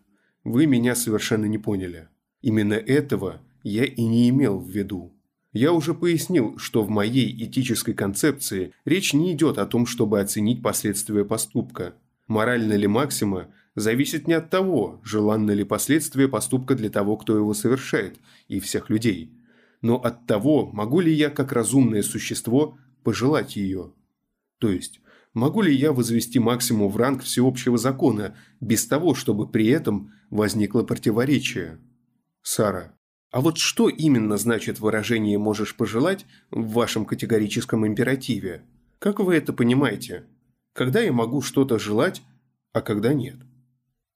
Вы 0.43 0.65
меня 0.65 0.95
совершенно 0.95 1.45
не 1.45 1.59
поняли. 1.59 2.07
Именно 2.41 2.73
этого 2.73 3.41
я 3.63 3.85
и 3.85 4.03
не 4.03 4.29
имел 4.29 4.59
в 4.59 4.69
виду. 4.69 5.13
Я 5.53 5.71
уже 5.71 5.93
пояснил, 5.93 6.57
что 6.57 6.83
в 6.83 6.89
моей 6.89 7.31
этической 7.45 7.93
концепции 7.93 8.73
речь 8.83 9.13
не 9.13 9.31
идет 9.31 9.57
о 9.57 9.65
том, 9.65 9.85
чтобы 9.85 10.19
оценить 10.19 10.61
последствия 10.61 11.23
поступка. 11.23 11.95
Морально 12.27 12.73
ли 12.73 12.87
максима 12.87 13.47
зависит 13.75 14.27
не 14.27 14.34
от 14.34 14.50
того, 14.50 15.00
желанно 15.03 15.51
ли 15.51 15.63
последствия 15.63 16.27
поступка 16.27 16.75
для 16.75 16.89
того, 16.89 17.17
кто 17.17 17.36
его 17.36 17.53
совершает, 17.53 18.17
и 18.48 18.60
всех 18.60 18.89
людей, 18.89 19.32
но 19.82 19.96
от 19.96 20.25
того, 20.25 20.70
могу 20.72 21.00
ли 21.00 21.13
я, 21.13 21.29
как 21.29 21.51
разумное 21.51 22.01
существо, 22.01 22.77
пожелать 23.03 23.55
ее. 23.55 23.94
То 24.60 24.70
есть, 24.70 25.01
Могу 25.36 25.62
ли 25.62 25.75
я 25.75 25.91
возвести 25.91 26.39
максимум 26.39 26.89
в 26.89 26.96
ранг 26.96 27.22
всеобщего 27.22 27.77
закона, 27.77 28.38
без 28.62 28.88
того, 28.88 29.13
чтобы 29.13 29.50
при 29.50 29.67
этом 29.67 30.13
возникло 30.29 30.84
противоречие? 30.84 31.77
Сара. 32.41 32.98
А 33.32 33.41
вот 33.41 33.58
что 33.58 33.89
именно 33.89 34.38
значит 34.38 34.79
выражение 34.79 35.38
«можешь 35.38 35.75
пожелать» 35.75 36.25
в 36.51 36.72
вашем 36.72 37.05
категорическом 37.05 37.86
императиве? 37.86 38.63
Как 38.98 39.20
вы 39.20 39.36
это 39.36 39.51
понимаете? 39.51 40.24
Когда 40.72 41.01
я 41.01 41.12
могу 41.12 41.41
что-то 41.41 41.79
желать, 41.79 42.22
а 42.72 42.82
когда 42.82 43.13
нет? 43.13 43.36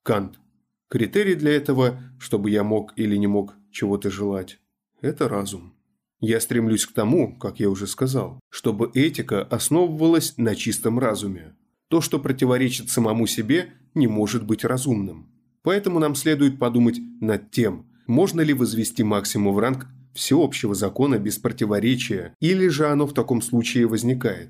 Кант. 0.04 0.40
Критерий 0.88 1.36
для 1.36 1.52
этого, 1.52 2.02
чтобы 2.20 2.50
я 2.50 2.64
мог 2.64 2.94
или 2.96 3.16
не 3.16 3.28
мог 3.28 3.56
чего-то 3.72 4.10
желать, 4.10 4.60
это 5.02 5.30
разум. 5.30 5.76
Я 6.20 6.40
стремлюсь 6.42 6.86
к 6.86 6.94
тому, 6.94 7.38
как 7.38 7.60
я 7.60 7.70
уже 7.70 7.88
сказал, 7.88 8.40
чтобы 8.50 8.92
этика 8.94 9.44
основывалась 9.44 10.36
на 10.38 10.56
чистом 10.56 11.00
разуме. 11.00 11.56
То, 11.88 12.02
что 12.02 12.20
противоречит 12.20 12.90
самому 12.90 13.28
себе, 13.28 13.74
не 13.94 14.08
может 14.08 14.46
быть 14.46 14.66
разумным. 14.66 15.32
Поэтому 15.62 16.00
нам 16.00 16.16
следует 16.16 16.60
подумать 16.60 17.00
над 17.22 17.52
тем, 17.52 17.90
можно 18.08 18.42
ли 18.42 18.54
возвести 18.54 19.04
максимум 19.04 19.54
в 19.54 19.60
ранг 19.60 19.88
всеобщего 20.14 20.74
закона 20.76 21.20
без 21.20 21.38
противоречия, 21.38 22.36
или 22.40 22.68
же 22.68 22.88
оно 22.88 23.06
в 23.06 23.14
таком 23.14 23.42
случае 23.42 23.88
возникает? 23.88 24.50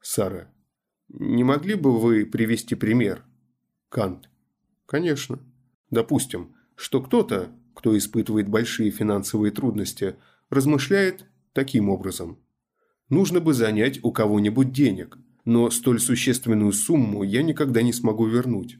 Сара. 0.00 0.50
Не 1.08 1.44
могли 1.44 1.74
бы 1.74 1.98
вы 1.98 2.24
привести 2.24 2.74
пример? 2.74 3.24
Кант. 3.88 4.28
Конечно. 4.86 5.38
Допустим, 5.90 6.54
что 6.74 7.00
кто-то, 7.00 7.50
кто 7.74 7.96
испытывает 7.96 8.48
большие 8.48 8.90
финансовые 8.90 9.52
трудности, 9.52 10.16
размышляет 10.50 11.26
таким 11.52 11.88
образом. 11.88 12.38
Нужно 13.08 13.40
бы 13.40 13.54
занять 13.54 14.00
у 14.02 14.12
кого-нибудь 14.12 14.72
денег, 14.72 15.18
но 15.44 15.70
столь 15.70 16.00
существенную 16.00 16.72
сумму 16.72 17.22
я 17.22 17.42
никогда 17.42 17.82
не 17.82 17.92
смогу 17.92 18.26
вернуть. 18.26 18.78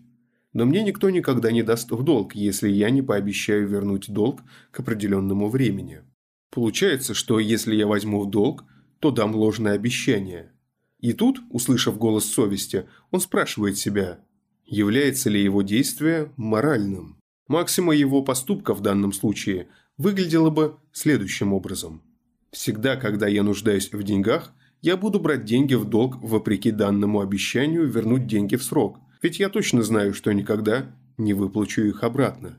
Но 0.53 0.65
мне 0.65 0.83
никто 0.83 1.11
никогда 1.11 1.51
не 1.51 1.63
даст 1.63 1.91
в 1.91 2.03
долг, 2.03 2.35
если 2.35 2.69
я 2.69 2.91
не 2.91 3.03
пообещаю 3.03 3.69
вернуть 3.69 4.11
долг 4.11 4.41
к 4.71 4.81
определенному 4.81 5.49
времени. 5.49 6.03
Получается, 6.51 7.13
что 7.15 7.41
если 7.41 7.75
я 7.75 7.87
возьму 7.87 8.23
в 8.23 8.31
долг, 8.31 8.65
то 9.01 9.11
дам 9.11 9.35
ложное 9.35 9.73
обещание. 9.73 10.53
И 11.01 11.13
тут, 11.13 11.41
услышав 11.51 11.99
голос 11.99 12.25
совести, 12.25 12.87
он 13.11 13.21
спрашивает 13.21 13.77
себя, 13.77 14.21
является 14.67 15.31
ли 15.31 15.43
его 15.43 15.63
действие 15.63 16.33
моральным. 16.37 17.19
Максима 17.49 17.95
его 17.95 18.23
поступка 18.23 18.75
в 18.75 18.81
данном 18.81 19.13
случае 19.13 19.69
выглядела 19.99 20.51
бы 20.51 20.77
следующим 20.93 21.53
образом. 21.53 22.03
Всегда, 22.51 22.97
когда 22.97 23.27
я 23.27 23.43
нуждаюсь 23.43 23.93
в 23.93 24.03
деньгах, 24.03 24.53
я 24.81 24.97
буду 24.97 25.19
брать 25.19 25.45
деньги 25.45 25.75
в 25.75 25.85
долг 25.85 26.17
вопреки 26.23 26.71
данному 26.71 27.21
обещанию 27.21 27.87
вернуть 27.87 28.27
деньги 28.27 28.57
в 28.57 28.63
срок, 28.63 28.99
ведь 29.23 29.39
я 29.39 29.49
точно 29.49 29.83
знаю, 29.83 30.15
что 30.15 30.33
никогда 30.33 30.95
не 31.17 31.35
выплачу 31.35 31.83
их 31.83 32.03
обратно. 32.03 32.59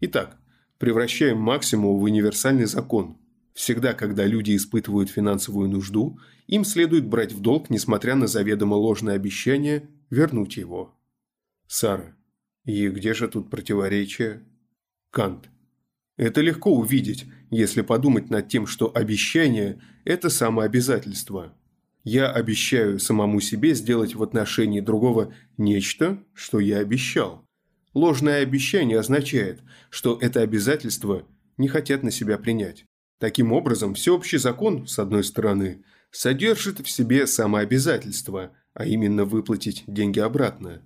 Итак, 0.00 0.36
превращаем 0.78 1.38
максимум 1.38 1.98
в 1.98 2.02
универсальный 2.02 2.66
закон. 2.66 3.16
Всегда, 3.54 3.92
когда 3.92 4.24
люди 4.24 4.54
испытывают 4.54 5.10
финансовую 5.10 5.68
нужду, 5.68 6.18
им 6.46 6.64
следует 6.64 7.06
брать 7.06 7.32
в 7.32 7.40
долг, 7.40 7.70
несмотря 7.70 8.14
на 8.14 8.26
заведомо 8.26 8.74
ложное 8.74 9.14
обещание, 9.14 9.88
вернуть 10.10 10.56
его. 10.56 10.97
Сара. 11.68 12.16
И 12.64 12.88
где 12.88 13.12
же 13.14 13.28
тут 13.28 13.50
противоречие? 13.50 14.42
Кант. 15.10 15.50
Это 16.16 16.40
легко 16.40 16.74
увидеть, 16.74 17.26
если 17.50 17.82
подумать 17.82 18.30
над 18.30 18.48
тем, 18.48 18.66
что 18.66 18.90
обещание– 18.94 19.80
это 20.04 20.30
самообязательство. 20.30 21.54
Я 22.04 22.32
обещаю 22.32 22.98
самому 22.98 23.40
себе 23.40 23.74
сделать 23.74 24.14
в 24.14 24.22
отношении 24.22 24.80
другого 24.80 25.34
нечто, 25.58 26.24
что 26.32 26.58
я 26.58 26.78
обещал. 26.78 27.44
Ложное 27.92 28.42
обещание 28.42 28.98
означает, 28.98 29.60
что 29.90 30.18
это 30.20 30.40
обязательство 30.40 31.26
не 31.58 31.68
хотят 31.68 32.02
на 32.02 32.10
себя 32.10 32.38
принять. 32.38 32.86
Таким 33.18 33.52
образом, 33.52 33.94
всеобщий 33.94 34.38
закон, 34.38 34.86
с 34.86 34.98
одной 34.98 35.22
стороны, 35.22 35.84
содержит 36.10 36.80
в 36.80 36.88
себе 36.88 37.26
самообязательство, 37.26 38.52
а 38.72 38.86
именно 38.86 39.24
выплатить 39.24 39.84
деньги 39.86 40.20
обратно, 40.20 40.82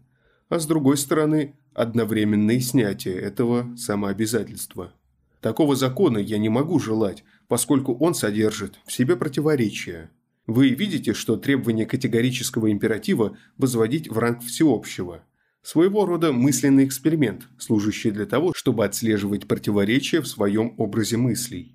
а 0.53 0.59
с 0.59 0.67
другой 0.67 0.99
стороны, 0.99 1.55
одновременное 1.73 2.61
снятие 2.61 3.15
этого 3.15 3.75
самообязательства. 3.75 4.93
Такого 5.41 5.77
закона 5.77 6.19
я 6.19 6.37
не 6.37 6.51
могу 6.51 6.79
желать, 6.79 7.25
поскольку 7.49 7.95
он 7.95 8.15
содержит 8.15 8.79
в 8.85 8.93
себе 8.93 9.17
противоречия. 9.17 10.11
Вы 10.47 10.69
видите, 10.69 11.15
что 11.15 11.37
требование 11.37 11.87
категорического 11.87 12.71
императива 12.71 13.39
возводить 13.57 14.11
в 14.11 14.19
ранг 14.19 14.43
всеобщего. 14.43 15.25
Своего 15.63 16.05
рода 16.05 16.35
мысленный 16.35 16.85
эксперимент, 16.85 17.49
служащий 17.57 18.11
для 18.11 18.27
того, 18.27 18.53
чтобы 18.55 18.85
отслеживать 18.85 19.49
противоречия 19.49 20.21
в 20.21 20.29
своем 20.29 20.75
образе 20.77 21.17
мыслей. 21.17 21.75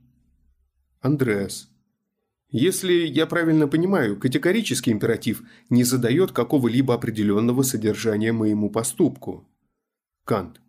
Андреас. 1.01 1.71
Если 2.59 3.05
я 3.05 3.27
правильно 3.27 3.67
понимаю, 3.67 4.17
категорический 4.17 4.91
императив 4.91 5.43
не 5.69 5.83
задает 5.83 6.31
какого-либо 6.31 6.95
определенного 6.95 7.61
содержания 7.61 8.31
моему 8.31 8.71
поступку. 8.71 9.47
Кант. 10.25 10.59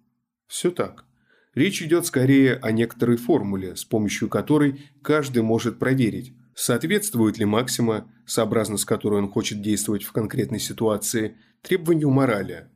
Все 0.48 0.70
так. 0.70 1.06
Речь 1.54 1.80
идет 1.80 2.04
скорее 2.04 2.56
о 2.56 2.72
некоторой 2.72 3.16
формуле, 3.16 3.74
с 3.74 3.86
помощью 3.86 4.28
которой 4.28 4.82
каждый 5.00 5.42
может 5.42 5.78
проверить, 5.78 6.34
соответствует 6.54 7.38
ли 7.38 7.46
максима, 7.46 8.12
сообразно 8.26 8.76
с 8.76 8.84
которой 8.84 9.22
он 9.22 9.30
хочет 9.30 9.62
действовать 9.62 10.02
в 10.02 10.12
конкретной 10.12 10.60
ситуации, 10.60 11.38
требованию 11.62 12.10
морали. 12.10 12.68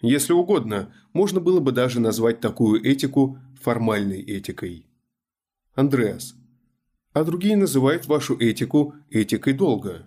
Если 0.00 0.32
угодно, 0.32 0.94
можно 1.12 1.40
было 1.40 1.60
бы 1.60 1.72
даже 1.72 2.00
назвать 2.00 2.40
такую 2.40 2.82
этику 2.82 3.38
формальной 3.60 4.22
этикой. 4.22 4.86
Андреас. 5.74 6.34
А 7.16 7.24
другие 7.24 7.56
называют 7.56 8.04
вашу 8.04 8.36
этику 8.38 8.94
этикой 9.08 9.54
долга. 9.54 10.04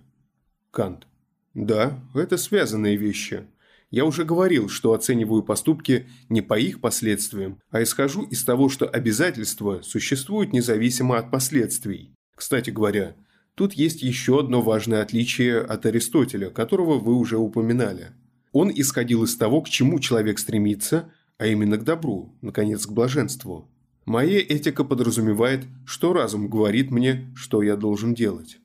Кант. 0.70 1.08
Да, 1.56 2.00
это 2.14 2.38
связанные 2.38 2.98
вещи. 2.98 3.48
Я 3.90 4.06
уже 4.06 4.26
говорил, 4.26 4.70
что 4.70 4.94
оцениваю 4.94 5.42
поступки 5.42 6.06
не 6.30 6.44
по 6.44 6.60
их 6.60 6.82
последствиям, 6.82 7.60
а 7.72 7.82
исхожу 7.82 8.26
из 8.26 8.44
того, 8.44 8.70
что 8.70 8.86
обязательства 8.88 9.82
существуют 9.82 10.54
независимо 10.54 11.18
от 11.18 11.32
последствий. 11.32 12.14
Кстати 12.36 12.70
говоря, 12.70 13.16
тут 13.56 13.74
есть 13.74 14.04
еще 14.04 14.40
одно 14.40 14.62
важное 14.62 15.02
отличие 15.02 15.62
от 15.62 15.88
Аристотеля, 15.88 16.52
которого 16.52 17.00
вы 17.00 17.16
уже 17.16 17.40
упоминали. 17.40 18.12
Он 18.52 18.72
исходил 18.72 19.24
из 19.24 19.36
того, 19.36 19.64
к 19.64 19.70
чему 19.70 20.00
человек 20.00 20.38
стремится, 20.38 21.12
а 21.40 21.48
именно 21.48 21.78
к 21.78 21.84
добру, 21.84 22.38
наконец, 22.42 22.86
к 22.86 22.92
блаженству. 22.92 23.68
Моя 24.10 24.40
этика 24.40 24.84
подразумевает, 24.84 25.68
что 25.86 26.14
разум 26.14 26.50
говорит 26.50 26.90
мне, 26.90 27.32
что 27.36 27.62
я 27.62 27.76
должен 27.76 28.16
делать. 28.16 28.58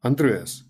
Андреас. 0.00 0.64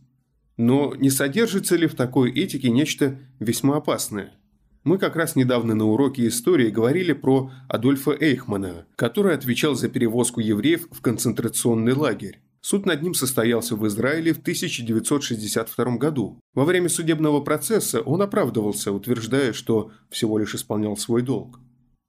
Но 0.59 0.95
не 0.95 1.09
содержится 1.09 1.75
ли 1.77 1.87
в 1.87 1.95
такой 1.95 2.31
этике 2.31 2.69
нечто 2.69 3.19
весьма 3.41 3.79
опасное? 3.79 4.35
Мы 4.83 4.99
как 4.99 5.17
раз 5.17 5.37
недавно 5.37 5.75
на 5.75 5.87
уроке 5.87 6.29
истории 6.29 6.69
говорили 6.69 7.15
про 7.15 7.51
Адольфа 7.67 8.11
Эйхмана, 8.11 8.87
который 8.97 9.35
отвечал 9.35 9.75
за 9.75 9.89
перевозку 9.89 10.41
евреев 10.41 10.87
в 10.91 11.01
концентрационный 11.01 11.95
лагерь. 11.95 12.43
Суд 12.61 12.85
над 12.85 13.01
ним 13.01 13.15
состоялся 13.15 13.75
в 13.75 13.87
Израиле 13.87 14.35
в 14.35 14.41
1962 14.41 15.97
году. 15.97 16.39
Во 16.53 16.67
время 16.67 16.91
судебного 16.91 17.41
процесса 17.41 18.03
он 18.03 18.21
оправдывался, 18.21 18.93
утверждая, 18.93 19.55
что 19.55 19.93
всего 20.11 20.37
лишь 20.37 20.55
исполнял 20.55 20.95
свой 20.99 21.23
долг. 21.23 21.59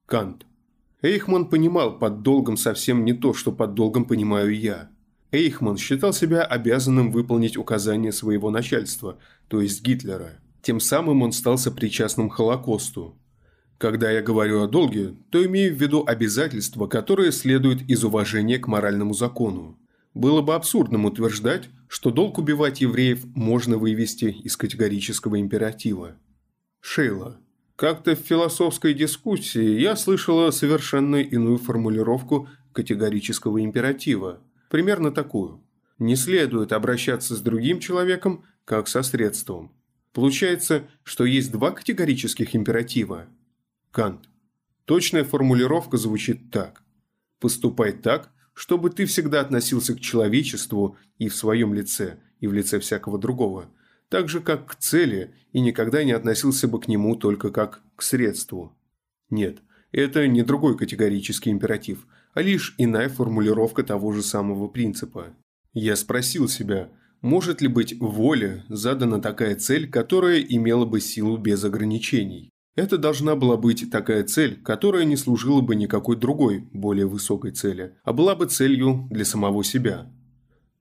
Кант. 0.05 0.45
Эйхман 1.05 1.45
понимал 1.45 1.99
под 1.99 2.23
долгом 2.23 2.57
совсем 2.57 3.05
не 3.05 3.13
то, 3.13 3.35
что 3.35 3.51
под 3.51 3.75
долгом 3.75 4.05
понимаю 4.05 4.57
я. 4.57 4.89
Эйхман 5.31 5.77
считал 5.77 6.13
себя 6.13 6.41
обязанным 6.41 7.11
выполнить 7.11 7.57
указания 7.57 8.11
своего 8.11 8.49
начальства, 8.49 9.19
то 9.47 9.61
есть 9.61 9.83
Гитлера. 9.83 10.39
Тем 10.63 10.79
самым 10.79 11.21
он 11.21 11.31
стал 11.31 11.59
сопричастным 11.59 12.29
Холокосту. 12.29 13.15
Когда 13.77 14.09
я 14.09 14.23
говорю 14.23 14.63
о 14.63 14.67
долге, 14.67 15.13
то 15.29 15.45
имею 15.45 15.75
в 15.75 15.79
виду 15.79 16.03
обязательства, 16.07 16.87
которые 16.87 17.31
следуют 17.31 17.83
из 17.83 18.03
уважения 18.03 18.57
к 18.57 18.67
моральному 18.67 19.13
закону. 19.13 19.77
Было 20.15 20.41
бы 20.41 20.55
абсурдным 20.55 21.05
утверждать, 21.05 21.69
что 21.87 22.09
долг 22.09 22.39
убивать 22.39 22.81
евреев 22.81 23.25
можно 23.35 23.77
вывести 23.77 24.25
из 24.25 24.57
категорического 24.57 25.39
императива. 25.39 26.15
Шейла. 26.81 27.37
Как-то 27.75 28.15
в 28.15 28.19
философской 28.19 28.93
дискуссии 28.93 29.79
я 29.79 29.95
слышала 29.95 30.51
совершенно 30.51 31.17
иную 31.17 31.57
формулировку 31.57 32.47
категорического 32.73 33.63
императива– 33.63 34.39
примерно 34.69 35.11
такую. 35.11 35.63
Не 35.99 36.17
следует 36.17 36.73
обращаться 36.73 37.35
с 37.35 37.39
другим 37.39 37.79
человеком, 37.79 38.43
как 38.65 38.87
со 38.87 39.03
средством. 39.03 39.71
Получается, 40.11 40.83
что 41.03 41.23
есть 41.23 41.51
два 41.51 41.71
категорических 41.71 42.55
императива. 42.55 43.27
Кант. 43.91 44.29
Точная 44.83 45.23
формулировка 45.23 45.97
звучит 45.97 46.51
так. 46.51 46.83
Поступай 47.39 47.93
так, 47.93 48.31
чтобы 48.53 48.89
ты 48.89 49.05
всегда 49.05 49.41
относился 49.41 49.95
к 49.95 50.01
человечеству 50.01 50.97
и 51.17 51.29
в 51.29 51.35
своем 51.35 51.73
лице, 51.73 52.19
и 52.39 52.47
в 52.47 52.53
лице 52.53 52.79
всякого 52.79 53.17
другого, 53.17 53.69
так 54.09 54.29
же, 54.29 54.39
как 54.39 54.67
к 54.67 54.75
цели, 54.75 55.33
и 55.51 55.59
никогда 55.59 56.03
не 56.03 56.11
относился 56.11 56.67
бы 56.67 56.79
к 56.79 56.87
нему 56.87 57.15
только 57.15 57.49
как 57.49 57.81
к 57.95 58.01
средству. 58.01 58.75
Нет, 59.29 59.59
это 59.91 60.27
не 60.27 60.43
другой 60.43 60.77
категорический 60.77 61.51
императив, 61.51 62.05
а 62.33 62.41
лишь 62.41 62.75
иная 62.77 63.09
формулировка 63.09 63.83
того 63.83 64.11
же 64.11 64.21
самого 64.21 64.67
принципа. 64.67 65.33
Я 65.73 65.95
спросил 65.95 66.47
себя, 66.47 66.89
может 67.21 67.61
ли 67.61 67.67
быть 67.67 67.99
в 67.99 68.05
воле 68.05 68.63
задана 68.69 69.21
такая 69.21 69.55
цель, 69.55 69.89
которая 69.89 70.39
имела 70.39 70.85
бы 70.85 70.99
силу 70.99 71.37
без 71.37 71.63
ограничений? 71.63 72.51
Это 72.75 72.97
должна 72.97 73.35
была 73.35 73.55
быть 73.55 73.89
такая 73.89 74.23
цель, 74.25 74.61
которая 74.61 75.05
не 75.05 75.15
служила 75.15 75.61
бы 75.61 75.75
никакой 75.75 76.17
другой, 76.17 76.67
более 76.73 77.07
высокой 77.07 77.51
цели, 77.51 77.95
а 78.03 78.11
была 78.11 78.35
бы 78.35 78.47
целью 78.47 79.07
для 79.09 79.23
самого 79.23 79.63
себя. 79.63 80.11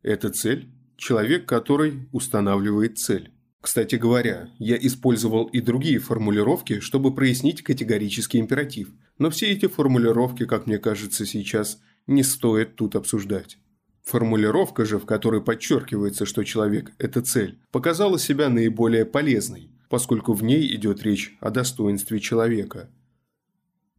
Эта 0.03 0.31
цель– 0.31 0.69
человек, 0.97 1.47
который 1.47 2.09
устанавливает 2.13 2.99
цель. 2.99 3.33
Кстати 3.61 3.95
говоря, 3.97 4.51
я 4.59 4.77
использовал 4.77 5.47
и 5.47 5.61
другие 5.61 5.99
формулировки, 5.99 6.81
чтобы 6.81 7.15
прояснить 7.15 7.63
категорический 7.63 8.39
императив, 8.39 8.91
но 9.19 9.31
все 9.31 9.51
эти 9.51 9.67
формулировки, 9.69 10.45
как 10.45 10.67
мне 10.67 10.79
кажется 10.79 11.25
сейчас, 11.25 11.81
не 12.07 12.23
стоит 12.23 12.77
тут 12.77 12.95
обсуждать. 12.95 13.57
Формулировка 14.03 14.85
же, 14.85 14.99
в 14.99 15.07
которой 15.07 15.43
подчеркивается, 15.43 16.27
что 16.27 16.45
человек– 16.45 16.93
это 16.99 17.23
цель, 17.23 17.59
показала 17.71 18.19
себя 18.19 18.51
наиболее 18.51 19.07
полезной, 19.07 19.71
поскольку 19.89 20.35
в 20.35 20.45
ней 20.45 20.75
идет 20.75 21.03
речь 21.03 21.35
о 21.41 21.51
достоинстве 21.51 22.21
человека. 22.21 22.91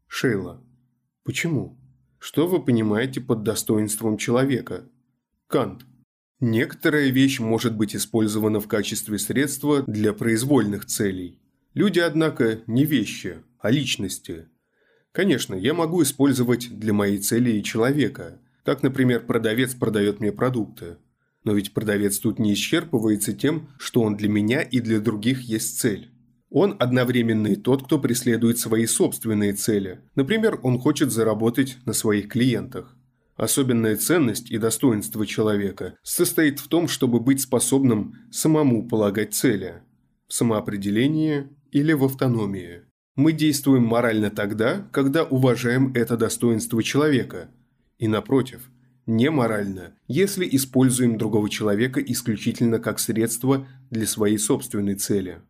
Шейла. 0.08 0.62
Почему? 1.24 1.76
Что 2.20 2.48
вы 2.48 2.62
понимаете 2.62 3.20
под 3.20 3.42
достоинством 3.42 4.18
человека? 4.18 4.88
Кант. 5.48 5.86
Некоторая 6.42 7.10
вещь 7.10 7.40
может 7.40 7.76
быть 7.76 7.96
использована 7.96 8.60
в 8.60 8.68
качестве 8.68 9.18
средства 9.18 9.84
для 9.84 10.12
произвольных 10.12 10.86
целей. 10.86 11.40
Люди, 11.74 12.00
однако, 12.00 12.62
не 12.68 12.84
вещи, 12.84 13.38
а 13.60 13.72
личности. 13.72 14.48
Конечно, 15.14 15.56
я 15.56 15.74
могу 15.74 16.04
использовать 16.04 16.78
для 16.78 16.92
моей 16.92 17.20
цели 17.20 17.52
и 17.52 17.64
человека, 17.64 18.42
как, 18.66 18.84
например, 18.84 19.26
продавец 19.26 19.76
продает 19.76 20.20
мне 20.20 20.34
продукты. 20.34 20.98
Но 21.46 21.54
ведь 21.54 21.74
продавец 21.74 22.20
тут 22.20 22.38
не 22.38 22.54
исчерпывается 22.54 23.32
тем, 23.32 23.70
что 23.78 24.02
он 24.02 24.18
для 24.18 24.28
меня 24.28 24.62
и 24.62 24.82
для 24.82 25.00
других 25.00 25.42
есть 25.42 25.80
цель. 25.80 26.12
Он 26.50 26.76
одновременно 26.80 27.48
и 27.48 27.56
тот, 27.56 27.84
кто 27.84 27.98
преследует 27.98 28.60
свои 28.60 28.86
собственные 28.88 29.54
цели. 29.54 30.02
Например, 30.16 30.60
он 30.64 30.80
хочет 30.80 31.12
заработать 31.12 31.78
на 31.86 31.94
своих 31.94 32.28
клиентах. 32.28 32.96
Особенная 33.36 33.98
ценность 33.98 34.50
и 34.50 34.58
достоинство 34.58 35.26
человека 35.26 35.98
состоит 36.04 36.60
в 36.60 36.68
том, 36.68 36.88
чтобы 36.88 37.20
быть 37.20 37.42
способным 37.42 38.16
самому 38.32 38.88
полагать 38.88 39.34
цели. 39.34 39.82
В 40.28 40.34
самоопределении 40.34 41.50
или 41.72 41.94
в 41.94 42.04
автономии. 42.06 42.82
Мы 43.16 43.32
действуем 43.32 43.84
морально 43.84 44.30
тогда, 44.30 44.88
когда 44.92 45.24
уважаем 45.24 45.92
это 45.94 46.18
достоинство 46.18 46.82
человека– 46.82 47.50
и 47.98 48.08
напротив, 48.08 48.70
неморально, 49.06 49.96
если 50.08 50.48
используем 50.52 51.18
другого 51.18 51.50
человека 51.50 52.02
исключительно 52.02 52.80
как 52.80 53.00
средство 53.00 53.68
для 53.90 54.06
своей 54.06 54.38
собственной 54.38 54.96
цели. 54.96 55.42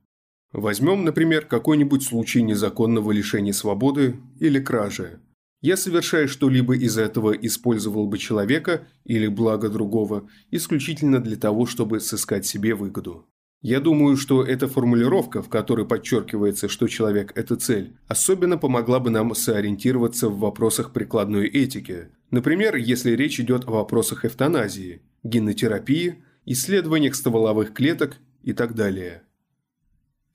Возьмем, 0.52 1.04
например, 1.04 1.45
какой-нибудь 1.45 2.04
случай 2.04 2.41
незаконного 2.41 3.12
лишения 3.12 3.54
свободы 3.54 4.17
или 4.39 4.60
кражи. 4.60 5.19
Я, 5.65 5.78
совершая 5.78 6.28
что-либо 6.28 6.75
из 6.75 6.95
этого, 6.95 7.32
использовал 7.32 8.06
бы 8.06 8.19
человека 8.19 8.88
или 9.04 9.25
благо 9.25 9.67
другого 9.67 10.30
исключительно 10.51 11.19
для 11.19 11.38
того, 11.38 11.65
чтобы 11.65 12.01
сыскать 12.01 12.45
себе 12.45 12.75
выгоду. 12.75 13.25
Я 13.63 13.80
думаю, 13.80 14.15
что 14.15 14.43
эта 14.43 14.67
формулировка, 14.67 15.41
в 15.41 15.49
которой 15.49 15.88
подчеркивается, 15.88 16.69
что 16.69 16.88
человек– 16.88 17.32
это 17.36 17.56
цель, 17.56 17.97
особенно 18.08 18.60
помогла 18.60 18.99
бы 18.99 19.10
нам 19.10 19.34
сориентироваться 19.34 20.30
в 20.30 20.38
вопросах 20.38 20.93
прикладной 20.93 21.47
этики. 21.47 22.10
Например, 22.30 22.75
если 22.75 23.13
речь 23.13 23.39
идет 23.39 23.67
о 23.67 23.71
вопросах 23.71 24.23
эвтаназии, 24.23 25.01
генотерапии, 25.23 26.23
исследованиях 26.45 27.15
стволовых 27.15 27.73
клеток 27.73 28.17
и 28.43 28.54
так 28.54 28.75
далее. 28.75 29.23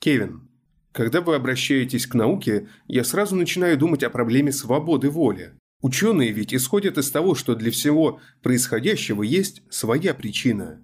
Кевин. 0.00 0.49
Когда 0.92 1.20
вы 1.20 1.37
обращаетесь 1.37 2.07
к 2.07 2.14
науке, 2.14 2.68
я 2.88 3.05
сразу 3.05 3.37
начинаю 3.37 3.79
думать 3.79 4.03
о 4.03 4.11
проблеме 4.11 4.53
свободы 4.53 5.09
воли. 5.09 5.53
Ученые 5.83 6.33
ведь 6.33 6.53
исходят 6.53 6.98
из 6.98 7.11
того, 7.11 7.35
что 7.35 7.55
для 7.55 7.70
всего 7.70 8.20
происходящего 8.42 9.22
есть 9.22 9.62
своя 9.70 10.14
причина. 10.14 10.81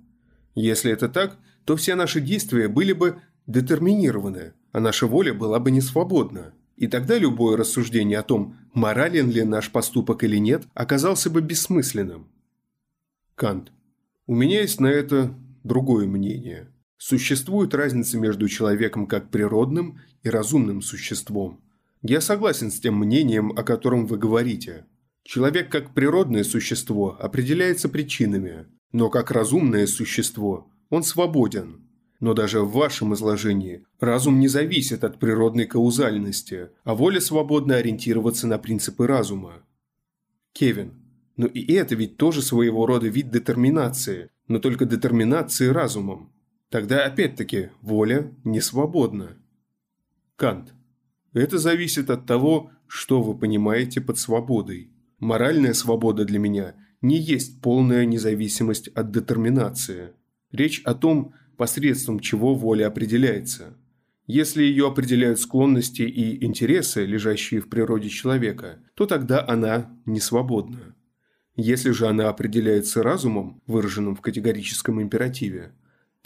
Если 0.55 0.93
это 0.93 1.09
так, 1.09 1.39
то 1.65 1.77
все 1.77 1.97
наши 1.97 2.21
действия 2.21 2.69
были 2.69 2.93
бы 2.93 3.21
детерминированы, 3.47 4.55
а 4.73 4.81
наша 4.81 5.07
воля 5.07 5.35
была 5.35 5.59
бы 5.59 5.71
не 5.71 5.81
свободна. 5.81 6.55
И 6.77 6.87
тогда 6.87 7.19
любое 7.19 7.57
рассуждение 7.57 8.19
о 8.19 8.23
том, 8.23 8.57
морален 8.73 9.31
ли 9.31 9.43
наш 9.43 9.71
поступок 9.71 10.25
или 10.25 10.37
нет, 10.37 10.65
оказался 10.75 11.31
бы 11.31 11.41
бессмысленным. 11.41 12.29
Кант. 13.35 13.73
У 14.27 14.35
меня 14.35 14.61
есть 14.61 14.81
на 14.81 14.87
это 14.87 15.35
другое 15.65 16.07
мнение. 16.07 16.69
Существует 16.99 17.75
разница 17.75 18.19
между 18.19 18.49
человеком 18.49 19.07
как 19.07 19.31
природным 19.31 20.01
и 20.23 20.31
разумным 20.31 20.81
существом. 20.83 21.61
Я 22.03 22.21
согласен 22.21 22.71
с 22.71 22.81
тем 22.81 22.97
мнением, 22.99 23.53
о 23.53 23.63
котором 23.63 24.07
вы 24.07 24.17
говорите. 24.17 24.87
Человек 25.23 25.71
как 25.71 25.93
природное 25.93 26.45
существо 26.45 27.17
определяется 27.21 27.89
причинами, 27.89 28.67
но 28.93 29.11
как 29.11 29.31
разумное 29.31 29.87
существо 29.87 30.71
он 30.89 31.03
свободен. 31.03 31.83
Но 32.21 32.33
даже 32.33 32.61
в 32.63 32.73
вашем 32.73 33.13
изложении 33.13 33.85
разум 34.01 34.41
не 34.41 34.49
зависит 34.49 35.05
от 35.05 35.19
природной 35.19 35.67
каузальности, 35.67 36.71
а 36.85 36.95
воля 36.95 37.21
свободно 37.21 37.77
ориентироваться 37.77 38.47
на 38.47 38.59
принципы 38.59 39.07
разума. 39.07 39.63
Кевин. 40.53 40.95
Но 41.37 41.47
и 41.47 41.75
это 41.75 41.95
ведь 41.95 42.17
тоже 42.17 42.41
своего 42.41 42.87
рода 42.87 43.09
вид 43.09 43.31
детерминации, 43.31 44.31
но 44.49 44.59
только 44.59 44.87
детерминации 44.87 45.67
разумом. 45.67 46.33
Тогда 46.71 47.05
опять-таки 47.05 47.71
воля 47.81 48.33
не 48.45 48.61
свободна. 48.61 49.37
Кант. 50.37 50.75
Это 51.33 51.59
зависит 51.59 52.11
от 52.11 52.27
того, 52.27 52.71
что 52.89 53.23
вы 53.23 53.37
понимаете 53.37 54.01
под 54.01 54.19
свободой. 54.19 54.91
Моральная 55.19 55.75
свобода 55.75 56.25
для 56.25 56.39
меня 56.39 56.75
не 57.01 57.19
есть 57.19 57.61
полная 57.61 58.05
независимость 58.05 58.89
от 58.89 59.13
детерминации. 59.13 60.13
Речь 60.51 60.83
о 60.85 60.95
том, 60.95 61.35
посредством 61.57 62.21
чего 62.21 62.55
воля 62.55 62.89
определяется. 62.89 63.77
Если 64.27 64.65
ее 64.65 64.89
определяют 64.89 65.39
склонности 65.39 66.03
и 66.03 66.45
интересы, 66.45 67.05
лежащие 67.05 67.61
в 67.61 67.69
природе 67.69 68.09
человека, 68.09 68.81
то 68.95 69.07
тогда 69.07 69.47
она 69.47 69.97
не 70.05 70.19
свободна. 70.19 70.97
Если 71.55 71.91
же 71.91 72.09
она 72.09 72.29
определяется 72.29 73.03
разумом, 73.03 73.63
выраженным 73.67 74.17
в 74.17 74.21
категорическом 74.21 75.01
императиве, 75.01 75.73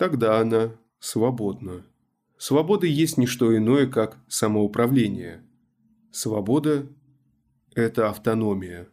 тогда 0.01 0.41
она 0.41 0.71
свободна. 0.99 1.85
Свобода 2.39 2.87
есть 2.87 3.19
не 3.19 3.27
что 3.27 3.55
иное, 3.55 3.87
как 3.87 4.17
самоуправление. 4.29 5.43
Свобода– 6.11 6.87
это 7.75 8.09
автономия. 8.09 8.89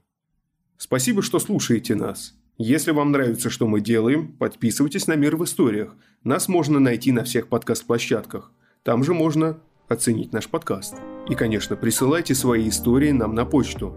Спасибо, 0.76 1.22
что 1.22 1.40
слушаете 1.40 1.96
нас. 1.96 2.36
Если 2.58 2.92
вам 2.92 3.14
нравится, 3.14 3.50
что 3.50 3.68
мы 3.68 3.80
делаем, 3.80 4.34
подписывайтесь 4.34 5.08
на 5.08 5.16
«Мир 5.16 5.38
в 5.38 5.46
историях». 5.46 5.96
Нас 6.26 6.50
можно 6.50 6.78
найти 6.78 7.14
на 7.14 7.24
всех 7.24 7.48
подкаст-площадках. 7.48 8.52
Там 8.84 9.06
же 9.06 9.14
можно 9.14 9.62
оценить 9.88 10.34
наш 10.34 10.50
подкаст. 10.50 10.96
И, 11.30 11.36
конечно, 11.36 11.78
присылайте 11.78 12.36
свои 12.36 12.68
истории 12.68 13.12
нам 13.12 13.34
на 13.34 13.46
почту. 13.46 13.96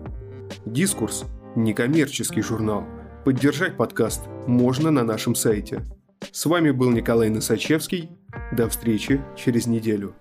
«Дискурс»– 0.65 1.25
некоммерческий 1.57 2.43
журнал. 2.43 2.85
Поддержать 3.25 3.77
подкаст 3.77 4.29
можно 4.47 4.93
на 4.93 5.03
нашем 5.03 5.35
сайте. 5.35 5.83
С 6.33 6.47
вами 6.47 6.71
был 6.71 6.91
Николай 6.91 7.29
Носачевский. 7.29 8.11
До 8.53 8.69
встречи 8.69 9.21
через 9.37 9.67
неделю. 9.67 10.15